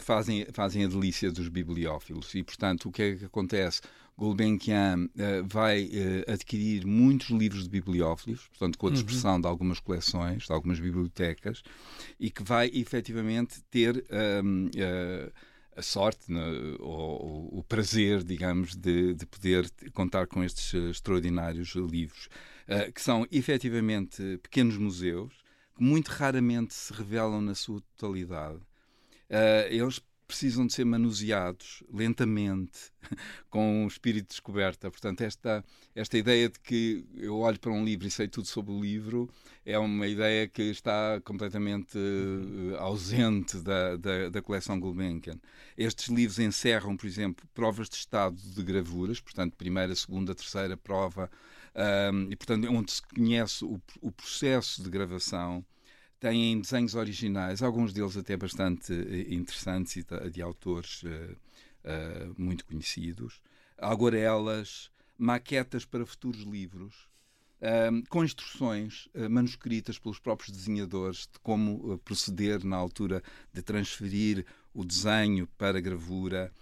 fazem, 0.00 0.44
fazem 0.52 0.84
a 0.84 0.88
delícia 0.88 1.30
dos 1.30 1.46
bibliófilos. 1.46 2.34
E, 2.34 2.42
portanto, 2.42 2.88
o 2.88 2.92
que 2.92 3.02
é 3.02 3.14
que 3.14 3.24
acontece? 3.26 3.80
Gulbenkian 4.16 5.04
uh, 5.06 5.46
vai 5.46 5.84
uh, 5.84 6.32
adquirir 6.32 6.86
muitos 6.86 7.30
livros 7.30 7.64
de 7.64 7.70
bibliófilos, 7.70 8.46
portanto, 8.48 8.78
com 8.78 8.88
a 8.88 8.90
dispersão 8.90 9.34
uhum. 9.34 9.40
de 9.40 9.46
algumas 9.46 9.80
coleções, 9.80 10.44
de 10.44 10.52
algumas 10.52 10.78
bibliotecas, 10.78 11.62
e 12.20 12.30
que 12.30 12.42
vai 12.42 12.70
efetivamente 12.72 13.62
ter 13.70 14.04
um, 14.44 14.66
uh, 14.66 14.70
eh, 14.76 15.32
a 15.74 15.82
sorte 15.82 16.30
né, 16.30 16.40
ou, 16.78 17.48
o 17.58 17.64
prazer, 17.64 18.22
digamos, 18.22 18.76
de, 18.76 19.14
de, 19.14 19.24
poder 19.24 19.70
contar 19.94 20.26
com 20.26 20.44
estes 20.44 20.74
extraordinários 20.74 21.74
livros, 21.74 22.28
que 22.94 23.00
são 23.00 23.26
efetivamente 23.32 24.38
pequenos 24.42 24.76
museus 24.76 25.32
que 25.74 25.82
muito 25.82 26.08
raramente 26.08 26.74
se 26.74 26.92
revelam 26.92 27.40
na 27.40 27.54
sua 27.54 27.80
totalidade. 27.96 28.60
eles 29.70 29.98
precisam 30.32 30.66
de 30.66 30.72
ser 30.72 30.86
manuseados 30.86 31.84
lentamente, 31.92 32.90
com 33.50 33.84
um 33.84 33.86
espírito 33.86 34.22
de 34.22 34.28
descoberta. 34.30 34.90
Portanto, 34.90 35.20
esta, 35.20 35.62
esta 35.94 36.16
ideia 36.16 36.48
de 36.48 36.58
que 36.58 37.04
eu 37.14 37.36
olho 37.36 37.60
para 37.60 37.70
um 37.70 37.84
livro 37.84 38.08
e 38.08 38.10
sei 38.10 38.26
tudo 38.26 38.48
sobre 38.48 38.72
o 38.72 38.80
livro 38.80 39.28
é 39.64 39.78
uma 39.78 40.06
ideia 40.06 40.48
que 40.48 40.62
está 40.62 41.20
completamente 41.22 41.98
uh, 41.98 42.76
ausente 42.78 43.58
da, 43.58 43.96
da, 43.96 44.30
da, 44.30 44.40
coleção 44.40 44.80
Gulbenkian. 44.80 45.38
Estes 45.76 46.08
livros 46.08 46.38
encerram, 46.38 46.96
por 46.96 47.06
exemplo, 47.06 47.46
provas 47.52 47.90
de 47.90 47.96
estado 47.96 48.36
de 48.36 48.62
gravuras, 48.62 49.20
portanto, 49.20 49.54
primeira, 49.54 49.94
segunda, 49.94 50.34
terceira 50.34 50.78
prova, 50.78 51.30
um, 52.10 52.30
e, 52.30 52.36
portanto, 52.36 52.66
onde 52.70 52.90
se 52.90 53.02
conhece 53.02 53.64
o, 53.66 53.80
o 54.00 54.10
processo 54.10 54.82
de 54.82 54.88
gravação 54.88 55.64
têm 56.22 56.60
desenhos 56.60 56.94
originais, 56.94 57.64
alguns 57.64 57.92
deles 57.92 58.16
até 58.16 58.36
bastante 58.36 58.92
eh, 58.92 59.34
interessantes 59.34 59.96
e 59.96 60.30
de, 60.30 60.40
autores 60.40 61.02
uh, 61.02 61.08
uh, 61.08 62.34
muito 62.38 62.64
conhecidos, 62.64 63.42
aguarelas, 63.76 64.88
maquetas 65.18 65.84
para 65.84 66.06
futuros 66.06 66.42
livros, 66.42 67.08
uh, 67.60 68.08
com 68.08 68.22
instruções 68.22 69.08
manuscritas 69.28 69.98
pelos 69.98 70.20
próprios 70.20 70.56
desenhadores 70.56 71.22
de 71.22 71.40
como 71.42 71.98
proceder 72.04 72.64
na 72.64 72.76
altura 72.76 73.20
de 73.52 73.60
transferir 73.60 74.46
o 74.72 74.84
desenho 74.84 75.48
para 75.58 75.80
gravura. 75.80 76.52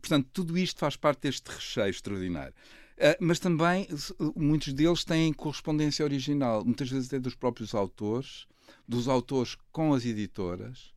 portanto, 0.00 0.28
tudo 0.32 0.58
isto 0.58 0.80
faz 0.80 0.96
parte 0.96 1.22
deste 1.22 1.46
recheio 1.46 1.88
extraordinário. 1.88 2.52
Uh, 2.98 3.16
mas 3.20 3.38
também 3.38 3.88
muitos 4.36 4.72
deles 4.72 5.04
têm 5.04 5.32
correspondência 5.32 6.04
original, 6.04 6.64
muitas 6.64 6.90
vezes 6.90 7.06
até 7.06 7.18
dos 7.18 7.34
próprios 7.34 7.74
autores, 7.74 8.46
dos 8.86 9.08
autores 9.08 9.56
com 9.70 9.94
as 9.94 10.04
editoras, 10.04 10.92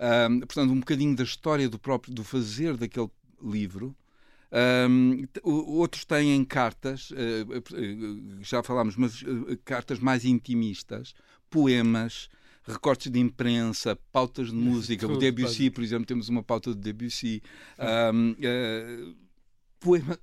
um, 0.00 0.40
portanto, 0.40 0.70
um 0.70 0.80
bocadinho 0.80 1.14
da 1.14 1.24
história 1.24 1.68
do 1.68 1.78
próprio 1.78 2.14
do 2.14 2.24
fazer 2.24 2.76
daquele 2.76 3.10
livro. 3.42 3.94
Um, 4.88 5.26
outros 5.44 6.04
têm 6.04 6.44
cartas, 6.44 7.10
uh, 7.10 8.42
já 8.42 8.62
falámos, 8.62 8.96
mas 8.96 9.22
uh, 9.22 9.58
cartas 9.64 10.00
mais 10.00 10.24
intimistas, 10.24 11.14
poemas, 11.48 12.28
recortes 12.64 13.12
de 13.12 13.20
imprensa, 13.20 13.96
pautas 14.10 14.48
de 14.48 14.54
música. 14.56 15.06
o 15.06 15.18
Debussy, 15.18 15.70
por 15.70 15.84
exemplo, 15.84 16.06
temos 16.06 16.28
uma 16.28 16.42
pauta 16.42 16.74
de 16.74 16.80
Debussy. 16.80 17.42
Um, 17.78 18.32
uh, 18.32 19.14
poema, 19.78 20.18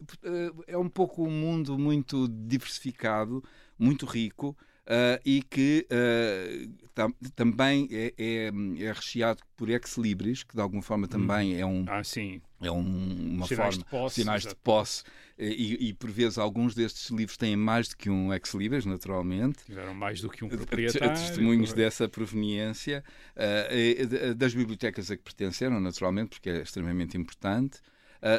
é 0.67 0.77
um 0.77 0.89
pouco 0.89 1.23
um 1.23 1.31
mundo 1.31 1.77
muito 1.79 2.27
diversificado, 2.27 3.43
muito 3.77 4.05
rico. 4.05 4.55
Uh, 4.87 5.19
e 5.25 5.43
que 5.43 5.85
uh, 5.91 6.69
tam, 6.95 7.11
também 7.35 7.89
é, 7.91 8.13
é, 8.17 8.47
é, 8.47 8.91
recheado 8.93 9.41
por 9.57 9.69
ex-libris, 9.69 10.43
que 10.43 10.55
de 10.55 10.61
alguma 10.61 10.81
forma 10.81 11.09
também 11.09 11.57
hum. 11.57 11.59
é 11.59 11.65
um. 11.65 11.85
Ah, 11.89 12.03
sim. 12.05 12.41
É 12.61 12.71
um, 12.71 13.35
uma 13.35 13.45
sinais 13.45 13.75
forma. 13.75 13.83
De 13.83 13.85
posse, 13.85 14.15
sinais 14.15 14.43
de 14.43 14.55
posse. 14.55 15.03
E, 15.37 15.89
e, 15.89 15.93
por 15.93 16.09
vezes 16.09 16.37
alguns 16.39 16.73
destes 16.73 17.11
livros 17.11 17.37
têm 17.37 17.55
mais 17.55 17.89
do 17.89 17.97
que 17.97 18.09
um 18.09 18.33
ex-libris, 18.33 18.85
naturalmente. 18.85 19.65
Tiveram 19.65 19.93
mais 19.93 20.21
do 20.21 20.29
que 20.29 20.43
um 20.43 20.47
proprietário. 20.49 21.13
Testemunhos 21.13 21.73
dessa 21.73 22.07
proveniência. 22.07 23.03
Uh, 23.35 24.33
das 24.35 24.55
bibliotecas 24.55 25.11
a 25.11 25.17
que 25.17 25.21
pertenceram, 25.21 25.81
naturalmente, 25.81 26.29
porque 26.29 26.49
é 26.49 26.61
extremamente 26.61 27.17
importante. 27.17 27.81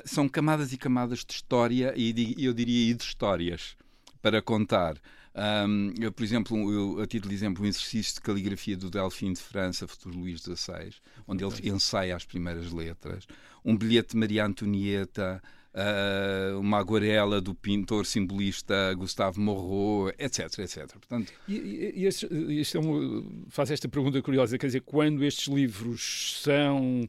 são 0.06 0.26
camadas 0.26 0.72
e 0.72 0.78
camadas 0.78 1.24
de 1.24 1.34
história 1.34 1.92
e 1.94 2.34
eu 2.38 2.54
diria 2.54 2.90
e 2.90 2.94
de 2.94 3.04
histórias 3.04 3.76
para 4.22 4.40
contar. 4.40 4.96
Um, 5.38 5.94
eu, 6.00 6.10
por 6.10 6.24
exemplo, 6.24 6.72
eu, 6.72 7.00
a 7.00 7.06
título 7.06 7.30
de 7.30 7.36
exemplo, 7.36 7.64
um 7.64 7.66
exercício 7.66 8.14
de 8.14 8.20
caligrafia 8.20 8.76
do 8.76 8.90
Delfim 8.90 9.32
de 9.32 9.40
França, 9.40 9.86
futuro 9.86 10.18
Luís 10.18 10.40
XVI, 10.40 10.92
onde 11.28 11.44
ele 11.44 11.68
ensaia 11.68 12.16
as 12.16 12.24
primeiras 12.24 12.72
letras, 12.72 13.24
um 13.64 13.76
bilhete 13.76 14.10
de 14.10 14.16
Maria 14.16 14.44
Antonieta, 14.44 15.40
uh, 15.74 16.58
uma 16.58 16.78
aguarela 16.78 17.40
do 17.40 17.54
pintor 17.54 18.04
simbolista 18.04 18.92
Gustavo 18.94 19.40
Moreau, 19.40 20.12
etc, 20.18 20.58
etc. 20.58 20.90
Portanto... 20.92 21.32
E, 21.46 21.92
e, 21.94 22.06
este, 22.06 22.26
este 22.58 22.76
é 22.76 22.80
um, 22.80 23.46
faz 23.48 23.70
esta 23.70 23.88
pergunta 23.88 24.20
curiosa, 24.20 24.58
quer 24.58 24.66
dizer, 24.66 24.80
quando 24.80 25.24
estes 25.24 25.46
livros 25.46 26.40
são 26.42 27.06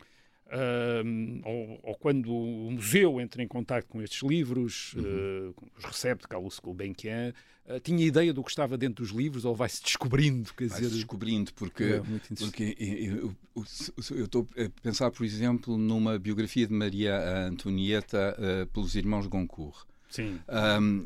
Uh, 0.51 1.41
ou, 1.45 1.79
ou, 1.83 1.95
quando 1.95 2.33
o 2.33 2.71
museu 2.71 3.21
entra 3.21 3.43
em 3.43 3.47
contato 3.47 3.85
com 3.85 4.01
estes 4.01 4.27
livros, 4.27 4.95
uhum. 4.95 5.53
uh, 5.55 5.69
os 5.77 5.83
recebe 5.83 6.21
de 6.21 6.27
Carlos 6.27 6.57
Gulbenkian, 6.57 7.35
uh, 7.67 7.79
tinha 7.79 8.03
ideia 8.03 8.33
do 8.33 8.43
que 8.43 8.49
estava 8.49 8.75
dentro 8.75 9.03
dos 9.03 9.13
livros 9.13 9.45
ou 9.45 9.53
vai-se 9.53 9.83
descobrindo? 9.83 10.51
Quer 10.55 10.69
vai-se 10.69 10.89
descobrindo, 10.89 11.53
porque, 11.53 11.83
é, 11.83 12.01
porque 12.35 12.75
eu, 12.79 13.35
eu, 13.55 14.25
estou 14.25 14.47
a 14.57 14.81
pensar, 14.81 15.11
por 15.11 15.23
exemplo, 15.23 15.77
numa 15.77 16.17
biografia 16.17 16.65
de 16.65 16.73
Maria 16.73 17.45
Antonieta 17.45 18.35
pelos 18.73 18.95
irmãos 18.95 19.27
Goncourt. 19.27 19.85
Sim. 20.09 20.39
Um, 20.81 21.05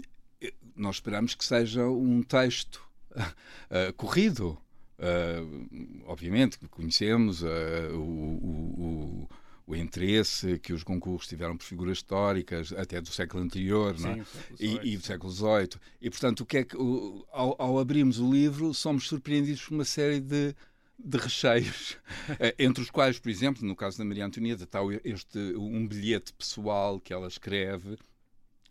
nós 0.74 0.96
esperamos 0.96 1.36
que 1.36 1.44
seja 1.44 1.86
um 1.86 2.24
texto 2.24 2.82
corrido, 3.98 4.58
Uh, 5.04 6.02
obviamente, 6.06 6.58
conhecemos 6.70 7.42
uh, 7.42 7.48
o, 7.94 9.28
o, 9.28 9.30
o, 9.68 9.76
interesse 9.76 10.58
que 10.60 10.72
os 10.72 10.82
concursos 10.82 11.28
tiveram 11.28 11.58
por 11.58 11.66
figuras 11.66 11.98
históricas, 11.98 12.72
até 12.72 13.02
do 13.02 13.10
século 13.10 13.44
anterior 13.44 13.98
Sim, 13.98 14.22
é? 14.22 14.26
e, 14.60 14.94
e, 14.94 14.98
do 14.98 15.06
século 15.06 15.32
XVIII. 15.32 15.72
E, 16.02 16.10
portanto, 16.10 16.42
o 16.42 16.46
que 16.46 16.58
é 16.58 16.64
que, 16.64 16.78
o, 16.78 17.26
ao, 17.34 17.56
ao, 17.62 17.80
abrirmos 17.80 18.18
o 18.18 18.32
livro, 18.32 18.74
somos 18.74 19.08
surpreendidos 19.08 19.62
por 19.62 19.74
uma 19.74 19.86
série 19.86 20.22
de 20.22 20.56
de 20.98 21.18
recheios, 21.18 21.98
eh, 22.40 22.56
entre 22.58 22.82
os 22.82 22.90
quais, 22.90 23.20
por 23.20 23.30
exemplo, 23.30 23.66
no 23.66 23.76
caso 23.76 23.98
da 23.98 24.06
Maria 24.06 24.26
Antonieta, 24.26 24.64
está 24.64 24.80
este, 25.04 25.38
um 25.58 25.86
bilhete 25.86 26.32
pessoal 26.34 27.00
que 27.00 27.12
ela 27.12 27.28
escreve, 27.28 27.98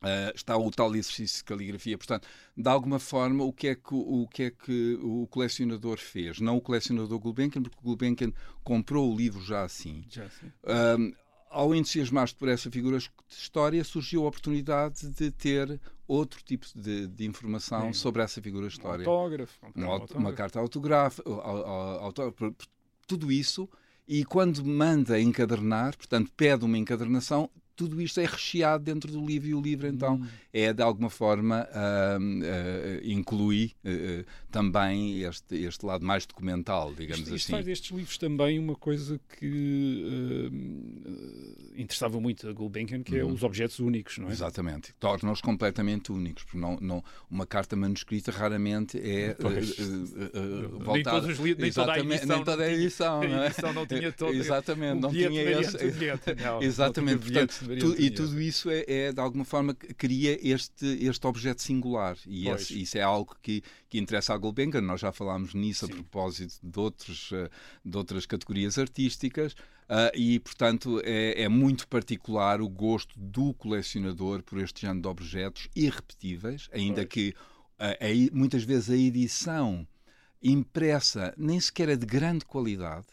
Uh, 0.02 0.34
está 0.34 0.56
o 0.56 0.70
tal 0.70 0.94
exercício 0.94 1.38
de 1.38 1.44
caligrafia. 1.44 1.96
Portanto, 1.96 2.26
de 2.56 2.68
alguma 2.68 2.98
forma, 2.98 3.44
o 3.44 3.52
que 3.52 3.68
é 3.68 3.74
que 3.74 3.94
o, 3.94 4.26
que 4.28 4.42
é 4.44 4.50
que 4.50 4.98
o 5.00 5.26
colecionador 5.28 5.98
fez? 5.98 6.40
Não 6.40 6.56
o 6.56 6.60
colecionador 6.60 7.18
Gulbenkian, 7.18 7.62
porque 7.62 7.78
o 7.78 7.82
Gulbenkian 7.82 8.32
comprou 8.64 9.12
o 9.12 9.16
livro 9.16 9.42
já 9.42 9.62
assim. 9.62 10.04
Já 10.08 10.24
assim. 10.24 10.46
Uh, 10.46 11.14
ao 11.52 11.74
entusiasmar-se 11.74 12.34
por 12.34 12.48
essa 12.48 12.70
figura 12.70 12.98
de 12.98 13.10
história, 13.28 13.84
surgiu 13.84 14.24
a 14.24 14.28
oportunidade 14.28 15.08
de 15.10 15.30
ter 15.30 15.80
outro 16.08 16.42
tipo 16.42 16.66
de, 16.74 17.06
de 17.06 17.26
informação 17.26 17.92
Sim. 17.92 17.92
sobre 17.92 18.22
essa 18.22 18.40
figura 18.40 18.66
de 18.66 18.72
história. 18.72 19.06
Um 19.06 19.10
autógrafo, 19.10 19.66
um 19.76 19.82
uma, 19.82 19.92
autógrafo. 19.92 20.18
uma 20.18 20.32
carta 20.32 20.58
autográfica, 20.58 21.22
tudo 23.06 23.30
isso. 23.30 23.68
E 24.08 24.24
quando 24.24 24.64
manda 24.64 25.20
encadernar, 25.20 25.96
portanto, 25.96 26.32
pede 26.36 26.64
uma 26.64 26.76
encadernação, 26.76 27.48
tudo 27.74 28.00
isto 28.00 28.20
é 28.20 28.26
recheado 28.26 28.84
dentro 28.84 29.10
do 29.10 29.24
livro 29.24 29.48
e 29.48 29.54
o 29.54 29.60
livro 29.60 29.86
então 29.86 30.16
hum. 30.16 30.26
é 30.52 30.72
de 30.72 30.82
alguma 30.82 31.10
forma 31.10 31.66
uh, 31.70 32.20
uh, 32.20 33.10
inclui 33.10 33.72
uh, 33.84 34.24
também 34.50 35.22
este, 35.22 35.56
este 35.56 35.84
lado 35.84 36.04
mais 36.04 36.26
documental, 36.26 36.94
digamos 36.94 37.22
isto, 37.22 37.34
isto 37.34 37.44
assim. 37.46 37.52
faz 37.52 37.66
destes 37.66 37.90
livros 37.90 38.18
também 38.18 38.58
uma 38.58 38.76
coisa 38.76 39.20
que 39.38 40.50
interessava 41.76 42.20
muito 42.20 42.48
a 42.48 42.52
Gulbenkian, 42.52 43.02
que 43.02 43.16
é 43.16 43.24
uhum. 43.24 43.32
os 43.32 43.42
objetos 43.42 43.78
únicos, 43.78 44.18
não 44.18 44.28
é? 44.28 44.32
Exatamente, 44.32 44.94
torna-os 45.00 45.40
completamente 45.40 46.12
únicos, 46.12 46.44
porque 46.44 46.58
não, 46.58 46.76
não, 46.80 47.04
uma 47.30 47.46
carta 47.46 47.76
manuscrita 47.76 48.30
raramente 48.30 48.98
é 48.98 49.34
voltada... 50.70 50.92
Nem 50.92 51.02
todos 51.02 51.28
os 51.30 51.38
livros, 51.38 51.62
nem 51.62 51.72
toda 51.72 51.92
a 51.92 51.98
edição, 51.98 52.36
nem 52.36 52.44
toda 52.44 52.62
a 52.62 52.72
edição, 52.72 53.22
não, 53.22 53.38
é? 53.38 53.42
a 53.42 53.46
edição 53.46 53.72
não 53.72 53.86
tinha 53.86 54.12
todo 54.12 54.34
Exatamente, 54.34 55.00
não 55.00 55.10
tinha 55.10 55.60
esse... 55.60 55.76
Exatamente, 56.60 57.32
e 57.98 58.10
tudo 58.10 58.40
isso 58.40 58.70
é, 58.70 58.84
é, 58.86 59.12
de 59.12 59.20
alguma 59.20 59.44
forma, 59.44 59.74
cria 59.74 60.38
este, 60.42 60.86
este 61.06 61.26
objeto 61.26 61.62
singular. 61.62 62.16
E 62.26 62.48
esse, 62.48 62.80
isso 62.80 62.98
é 62.98 63.02
algo 63.02 63.36
que, 63.42 63.62
que 63.88 63.98
interessa 63.98 64.34
à 64.34 64.36
Gulbenkian. 64.36 64.80
Nós 64.80 65.00
já 65.00 65.12
falámos 65.12 65.54
nisso 65.54 65.86
Sim. 65.86 65.92
a 65.92 65.94
propósito 65.96 66.58
de, 66.62 66.78
outros, 66.78 67.30
eh, 67.32 67.48
de 67.84 67.96
outras 67.96 68.26
categorias 68.26 68.78
artísticas. 68.78 69.54
Uh, 69.92 70.08
e, 70.14 70.40
portanto, 70.40 71.02
é, 71.04 71.42
é, 71.42 71.48
muito 71.50 71.86
particular 71.86 72.62
o 72.62 72.68
gosto 72.68 73.12
do 73.20 73.52
colecionador 73.52 74.42
por 74.42 74.58
este 74.58 74.80
género 74.80 75.02
de 75.02 75.08
objetos 75.08 75.68
irrepetíveis, 75.76 76.70
ainda 76.72 77.04
que 77.04 77.34
uh, 77.78 78.34
muitas 78.34 78.64
vezes 78.64 78.88
a 78.88 78.96
edição 78.96 79.86
impressa 80.42 81.34
nem 81.36 81.60
sequer 81.60 81.90
é 81.90 81.96
de 81.96 82.06
grande 82.06 82.46
qualidade, 82.46 83.06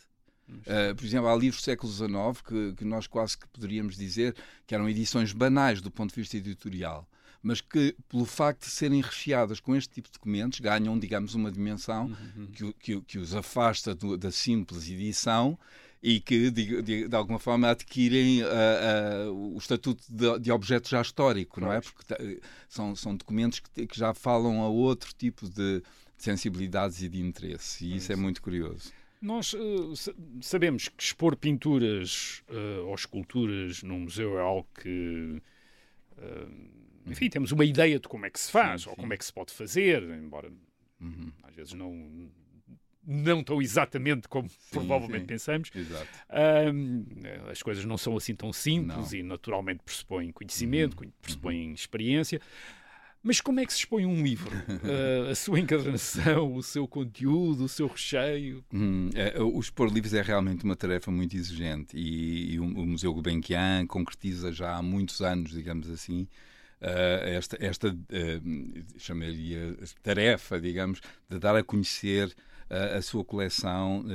Uh, 0.49 0.95
por 0.95 1.05
exemplo, 1.05 1.27
há 1.27 1.35
livros 1.35 1.61
do 1.61 1.65
século 1.65 1.91
XIX 1.91 2.41
que, 2.43 2.73
que, 2.77 2.83
nós 2.83 3.05
quase 3.05 3.37
que 3.37 3.47
poderíamos 3.49 3.95
dizer 3.95 4.35
que 4.65 4.73
eram 4.73 4.89
edições 4.89 5.31
banais 5.31 5.79
do 5.79 5.91
ponto 5.91 6.09
de 6.09 6.19
vista 6.19 6.37
editorial, 6.37 7.07
mas 7.41 7.61
que, 7.61 7.95
pelo 8.09 8.25
facto 8.25 8.61
de 8.61 8.71
serem 8.71 8.99
recheadas 8.99 9.59
com 9.59 9.75
este 9.75 9.93
tipo 9.93 10.07
de 10.07 10.13
documentos, 10.13 10.59
ganham, 10.59 10.97
digamos, 10.97 11.35
uma 11.35 11.51
dimensão 11.51 12.07
uhum. 12.35 12.47
que, 12.47 12.73
que, 12.73 13.01
que, 13.01 13.17
os 13.19 13.35
afasta 13.35 13.93
do, 13.93 14.17
da 14.17 14.31
simples 14.31 14.89
edição 14.89 15.57
e 16.01 16.19
que, 16.19 16.49
de, 16.49 16.81
de, 16.81 17.07
de 17.07 17.15
alguma 17.15 17.39
forma, 17.39 17.69
adquirem 17.69 18.41
uh, 18.43 18.47
uh, 19.27 19.55
o 19.55 19.57
estatuto 19.57 20.03
de, 20.09 20.39
de, 20.39 20.51
objeto 20.51 20.89
já 20.89 21.01
histórico, 21.01 21.59
não 21.59 21.73
é? 21.73 21.81
Porque 21.81 22.41
são, 22.69 22.95
são 22.95 23.15
documentos 23.15 23.59
que, 23.59 23.85
que 23.85 23.97
já 23.97 24.13
falam 24.13 24.61
a 24.61 24.69
outro 24.69 25.13
tipo 25.13 25.49
de 25.49 25.83
sensibilidades 26.17 27.01
e 27.01 27.09
de 27.09 27.19
interesse, 27.21 27.85
e 27.85 27.97
isso 27.97 28.11
é 28.11 28.15
muito 28.15 28.41
curioso. 28.41 28.91
Nós 29.21 29.53
uh, 29.53 29.93
sabemos 30.41 30.87
que 30.87 31.03
expor 31.03 31.35
pinturas 31.35 32.41
uh, 32.49 32.87
ou 32.87 32.95
esculturas 32.95 33.83
num 33.83 34.01
museu 34.01 34.37
é 34.39 34.41
algo 34.41 34.67
que. 34.81 35.41
Uh, 36.17 36.79
enfim, 37.05 37.29
temos 37.29 37.51
uma 37.51 37.65
ideia 37.65 37.99
de 37.99 38.07
como 38.07 38.25
é 38.25 38.29
que 38.29 38.39
se 38.39 38.49
faz 38.49 38.83
sim, 38.83 38.89
ou 38.89 38.95
como 38.95 39.13
é 39.13 39.17
que 39.17 39.25
se 39.25 39.33
pode 39.33 39.51
fazer, 39.51 40.03
embora 40.03 40.49
uhum. 41.01 41.31
às 41.43 41.53
vezes 41.53 41.73
não, 41.73 41.91
não 43.11 43.43
tão 43.43 43.59
exatamente 43.59 44.27
como 44.27 44.47
sim, 44.47 44.55
provavelmente 44.71 45.21
sim. 45.21 45.25
pensamos. 45.25 45.71
as 47.49 47.63
coisas 47.63 47.83
não 47.83 47.97
são 47.97 48.15
assim 48.15 48.35
tão 48.35 48.53
simples 48.53 49.11
não. 49.11 49.19
e 49.19 49.23
naturalmente 49.23 49.81
pressupõem 49.83 50.31
conhecimento, 50.31 50.95
uhum. 51.01 51.11
pressupõem 51.21 51.73
experiência. 51.73 52.39
Mas 53.21 53.41
como 53.41 53.59
é 53.59 53.65
que 53.65 53.73
se 53.73 53.79
expõe 53.79 54.05
um 54.05 54.23
livro? 54.23 54.55
Uh, 54.55 55.29
a 55.31 55.35
sua 55.35 55.59
encadernação, 55.59 56.55
o 56.55 56.63
seu 56.63 56.87
conteúdo, 56.87 57.65
o 57.65 57.67
seu 57.67 57.87
recheio? 57.87 58.63
Hum, 58.73 59.09
é, 59.13 59.41
o 59.41 59.59
expor 59.59 59.91
livros 59.91 60.13
é 60.13 60.21
realmente 60.21 60.63
uma 60.63 60.75
tarefa 60.75 61.11
muito 61.11 61.35
exigente 61.35 61.97
e, 61.97 62.53
e 62.53 62.59
o, 62.59 62.63
o, 62.63 62.85
Museu 62.85 63.13
Gulbenkian 63.13 63.85
concretiza 63.87 64.53
já 64.53 64.77
há 64.77 64.81
muitos 64.81 65.19
anos, 65.19 65.51
digamos 65.51 65.89
assim, 65.89 66.27
uh, 66.81 67.25
esta, 67.25 67.57
esta 67.59 67.89
uh, 67.89 68.83
chamaria 68.97 69.75
tarefa, 70.01 70.61
digamos, 70.61 71.01
de 71.29 71.39
dar 71.39 71.57
a 71.57 71.63
conhecer 71.63 72.33
a 72.69 73.01
sua 73.01 73.25
coleção, 73.25 74.05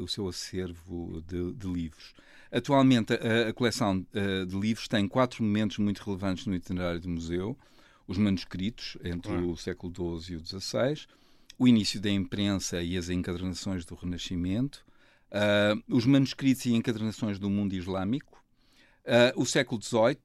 o 0.00 0.06
seu 0.06 0.28
acervo 0.28 1.22
de, 1.26 1.52
de 1.52 1.66
livros. 1.66 2.14
Atualmente, 2.52 3.14
a, 3.14 3.48
a 3.48 3.52
coleção 3.52 4.00
de 4.00 4.56
livros 4.58 4.86
tem 4.86 5.08
quatro 5.08 5.42
momentos 5.42 5.78
muito 5.78 6.02
relevantes 6.02 6.46
no 6.46 6.54
itinerário 6.54 7.00
do 7.00 7.08
museu. 7.08 7.58
Os 8.06 8.16
manuscritos 8.18 8.96
entre 9.02 9.32
ah. 9.32 9.40
o 9.40 9.56
século 9.56 10.20
XII 10.20 10.34
e 10.34 10.36
o 10.36 10.46
XVI, 10.46 11.06
o 11.58 11.68
início 11.68 12.00
da 12.00 12.10
imprensa 12.10 12.82
e 12.82 12.96
as 12.96 13.08
encadernações 13.08 13.84
do 13.84 13.94
Renascimento, 13.94 14.84
uh, 15.30 15.82
os 15.94 16.06
manuscritos 16.06 16.66
e 16.66 16.74
encadernações 16.74 17.38
do 17.38 17.48
mundo 17.48 17.74
islâmico, 17.74 18.42
uh, 19.04 19.40
o 19.40 19.46
século 19.46 19.80
XVIII, 19.80 20.16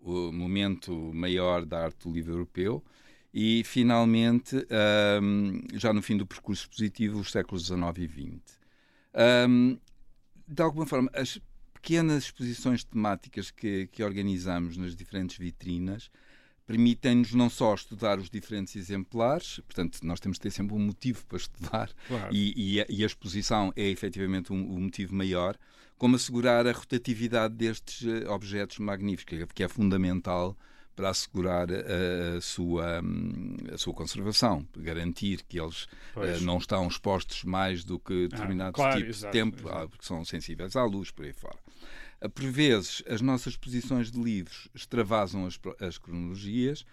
o 0.00 0.32
momento 0.32 0.92
maior 1.12 1.64
da 1.64 1.84
arte 1.84 2.06
do 2.06 2.12
livro 2.12 2.34
europeu, 2.34 2.84
e, 3.38 3.62
finalmente, 3.64 4.56
um, 5.22 5.60
já 5.74 5.92
no 5.92 6.00
fim 6.00 6.16
do 6.16 6.24
percurso 6.24 6.62
expositivo, 6.62 7.20
os 7.20 7.30
séculos 7.30 7.66
XIX 7.66 7.82
e 7.98 8.08
XX. 8.08 8.58
Um, 9.46 9.78
de 10.48 10.62
alguma 10.62 10.86
forma, 10.86 11.10
as 11.12 11.38
pequenas 11.74 12.24
exposições 12.24 12.82
temáticas 12.82 13.50
que, 13.50 13.88
que 13.88 14.02
organizamos 14.02 14.78
nas 14.78 14.96
diferentes 14.96 15.36
vitrinas 15.36 16.10
permitem-nos 16.66 17.34
não 17.34 17.50
só 17.50 17.74
estudar 17.74 18.18
os 18.18 18.30
diferentes 18.30 18.74
exemplares, 18.74 19.60
portanto, 19.66 19.98
nós 20.02 20.18
temos 20.18 20.38
de 20.38 20.40
ter 20.40 20.50
sempre 20.50 20.74
um 20.74 20.78
motivo 20.78 21.26
para 21.26 21.36
estudar, 21.36 21.90
claro. 22.08 22.34
e, 22.34 22.54
e, 22.56 22.80
a, 22.80 22.86
e, 22.88 23.02
a, 23.02 23.06
exposição 23.06 23.70
é 23.76 23.86
efetivamente 23.86 24.50
um, 24.50 24.56
um, 24.56 24.80
motivo 24.80 25.14
maior, 25.14 25.58
como 25.98 26.16
assegurar 26.16 26.66
a 26.66 26.72
rotatividade 26.72 27.52
destes 27.52 28.00
uh, 28.00 28.30
objetos 28.30 28.78
magníficos, 28.78 29.46
que 29.54 29.62
é 29.62 29.68
fundamental 29.68 30.56
para 30.96 31.10
assegurar 31.10 31.68
a, 31.70 32.38
a, 32.38 32.40
sua, 32.40 33.00
hum, 33.02 33.56
a 33.72 33.76
sua 33.76 33.92
conservação, 33.92 34.66
garantir 34.76 35.42
que 35.44 35.60
eles 35.60 35.84
uh, 36.16 36.42
não 36.42 36.56
estão 36.56 36.88
expostos 36.88 37.44
mais 37.44 37.84
do 37.84 37.98
que 37.98 38.24
ah, 38.24 38.28
determinados 38.28 38.80
ah, 38.80 38.84
claro, 38.84 39.00
tipos 39.00 39.18
exato, 39.18 39.32
de 39.32 39.38
tempo, 39.38 39.68
exato. 39.68 39.88
porque 39.90 40.06
são 40.06 40.24
sensíveis 40.24 40.74
à 40.74 40.84
luz, 40.84 41.10
por 41.10 41.26
aí 41.26 41.34
fora. 41.34 41.58
Por 42.34 42.46
vezes, 42.46 43.02
as 43.06 43.20
nossas 43.20 43.56
posições 43.56 44.10
de 44.10 44.18
livros 44.18 44.68
extravasam 44.74 45.44
as, 45.46 45.60
as 45.78 45.98
cronologias 45.98 46.84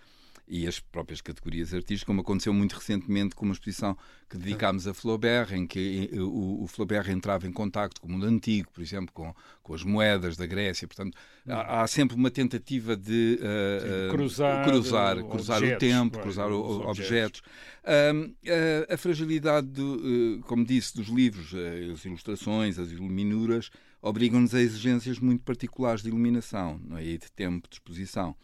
e 0.48 0.68
as 0.68 0.80
próprias 0.80 1.22
categorias 1.22 1.74
artísticas, 1.74 2.04
como 2.04 2.22
aconteceu 2.22 2.54
muito 2.54 2.74
recentemente 2.74 3.36
com 3.36 3.46
uma 3.46 3.54
exposição 3.54 3.98
que 4.30 4.38
dedicámos 4.38 4.88
a 4.88 4.94
Flaubert, 4.94 5.54
em 5.54 5.66
que 5.66 6.10
eh, 6.12 6.20
o, 6.20 6.64
o 6.64 6.68
Flaubert 6.68 7.10
entrava 7.10 7.48
em 7.48 7.52
contacto 7.52 8.02
com 8.02 8.08
o 8.08 8.12
mundo 8.12 8.26
antigo, 8.26 8.70
por 8.72 8.82
exemplo, 8.82 9.14
com, 9.14 9.34
com 9.62 9.74
as 9.74 9.84
moedas 9.84 10.36
da 10.36 10.46
Grécia. 10.46 10.88
Portanto, 10.88 11.18
há, 11.48 11.82
há 11.82 11.88
sempre 11.88 12.16
uma 12.16 12.30
tentativa 12.30 12.96
de 12.96 13.40
uh, 13.40 14.12
cruzar, 14.12 14.66
cruzar, 14.66 15.24
cruzar 15.24 15.58
objetos, 15.58 15.76
o 15.76 15.80
tempo, 15.80 16.20
cruzar 16.20 16.52
o, 16.52 16.90
objetos. 16.90 17.42
objetos. 17.42 17.42
Uh, 17.84 18.94
a 18.94 18.98
fragilidade, 18.98 19.68
do, 19.68 19.96
uh, 19.96 20.42
como 20.42 20.66
disse, 20.66 20.96
dos 20.96 21.08
livros, 21.08 21.54
as 21.94 22.04
ilustrações, 22.04 22.78
as 22.80 22.92
iluminuras, 22.92 23.70
obrigam-nos 24.02 24.54
a 24.54 24.60
exigências 24.60 25.18
muito 25.20 25.44
particulares 25.44 26.02
de 26.02 26.10
iluminação 26.10 26.80
não 26.84 26.98
é? 26.98 27.06
e 27.06 27.18
de 27.18 27.32
tempo 27.32 27.70
de 27.70 27.76
exposição. 27.76 28.36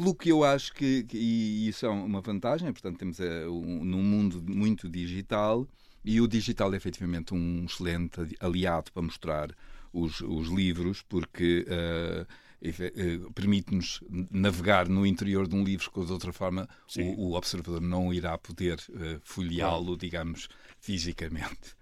Pelo 0.00 0.14
que 0.14 0.30
eu 0.30 0.42
acho 0.42 0.72
que, 0.72 1.02
que 1.02 1.18
e 1.18 1.68
isso 1.68 1.84
é 1.84 1.88
uma 1.90 2.22
vantagem, 2.22 2.72
portanto, 2.72 2.96
temos 2.96 3.18
uh, 3.18 3.50
um, 3.50 3.84
num 3.84 4.02
mundo 4.02 4.42
muito 4.42 4.88
digital, 4.88 5.68
e 6.02 6.22
o 6.22 6.26
digital 6.26 6.72
é 6.72 6.76
efetivamente 6.78 7.34
um 7.34 7.66
excelente 7.66 8.18
aliado 8.40 8.90
para 8.92 9.02
mostrar 9.02 9.54
os, 9.92 10.22
os 10.22 10.48
livros, 10.48 11.02
porque 11.02 11.66
uh, 11.68 13.26
uh, 13.26 13.32
permite-nos 13.34 14.02
navegar 14.30 14.88
no 14.88 15.04
interior 15.04 15.46
de 15.46 15.54
um 15.54 15.62
livro 15.62 15.90
que, 15.90 16.02
de 16.02 16.12
outra 16.12 16.32
forma, 16.32 16.66
o, 16.96 17.26
o, 17.26 17.34
observador 17.34 17.82
não 17.82 18.10
irá 18.10 18.38
poder 18.38 18.78
uh, 18.88 19.20
folheá-lo, 19.22 19.98
digamos, 19.98 20.48
fisicamente. 20.80 21.76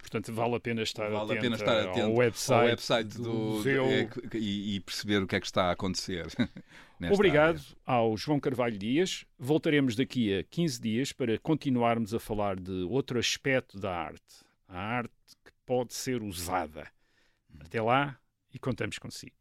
Portanto, 0.00 0.32
vale 0.32 0.56
a 0.56 0.60
pena 0.60 0.82
estar, 0.82 1.10
vale 1.10 1.32
atento, 1.32 1.38
a 1.38 1.40
pena 1.40 1.56
estar 1.56 1.80
atento 1.80 2.06
ao 2.06 2.14
website, 2.14 2.60
ao 2.60 2.66
website 2.66 3.16
do, 3.16 3.22
do 3.22 3.32
museu 3.32 3.86
e, 4.34 4.76
e, 4.76 4.80
perceber 4.80 5.22
o 5.22 5.26
que 5.26 5.36
é 5.36 5.40
que 5.40 5.46
está 5.46 5.64
a 5.66 5.72
acontecer. 5.72 6.26
Obrigado 7.12 7.56
área. 7.56 7.76
ao 7.86 8.16
João 8.16 8.40
Carvalho 8.40 8.76
Dias. 8.76 9.24
Voltaremos 9.38 9.96
daqui 9.96 10.36
a 10.36 10.42
15 10.44 10.80
dias 10.80 11.12
para 11.12 11.38
continuarmos 11.38 12.12
a 12.12 12.18
falar 12.18 12.58
de 12.58 12.82
outro 12.90 13.18
aspecto 13.18 13.78
da 13.78 13.94
arte. 13.94 14.44
A 14.68 14.78
arte 14.78 15.12
pode 15.64 15.94
ser 15.94 16.22
usada. 16.22 16.86
Até 17.58 17.80
lá 17.80 18.18
e 18.52 18.58
contamos 18.58 18.98
consigo. 18.98 19.39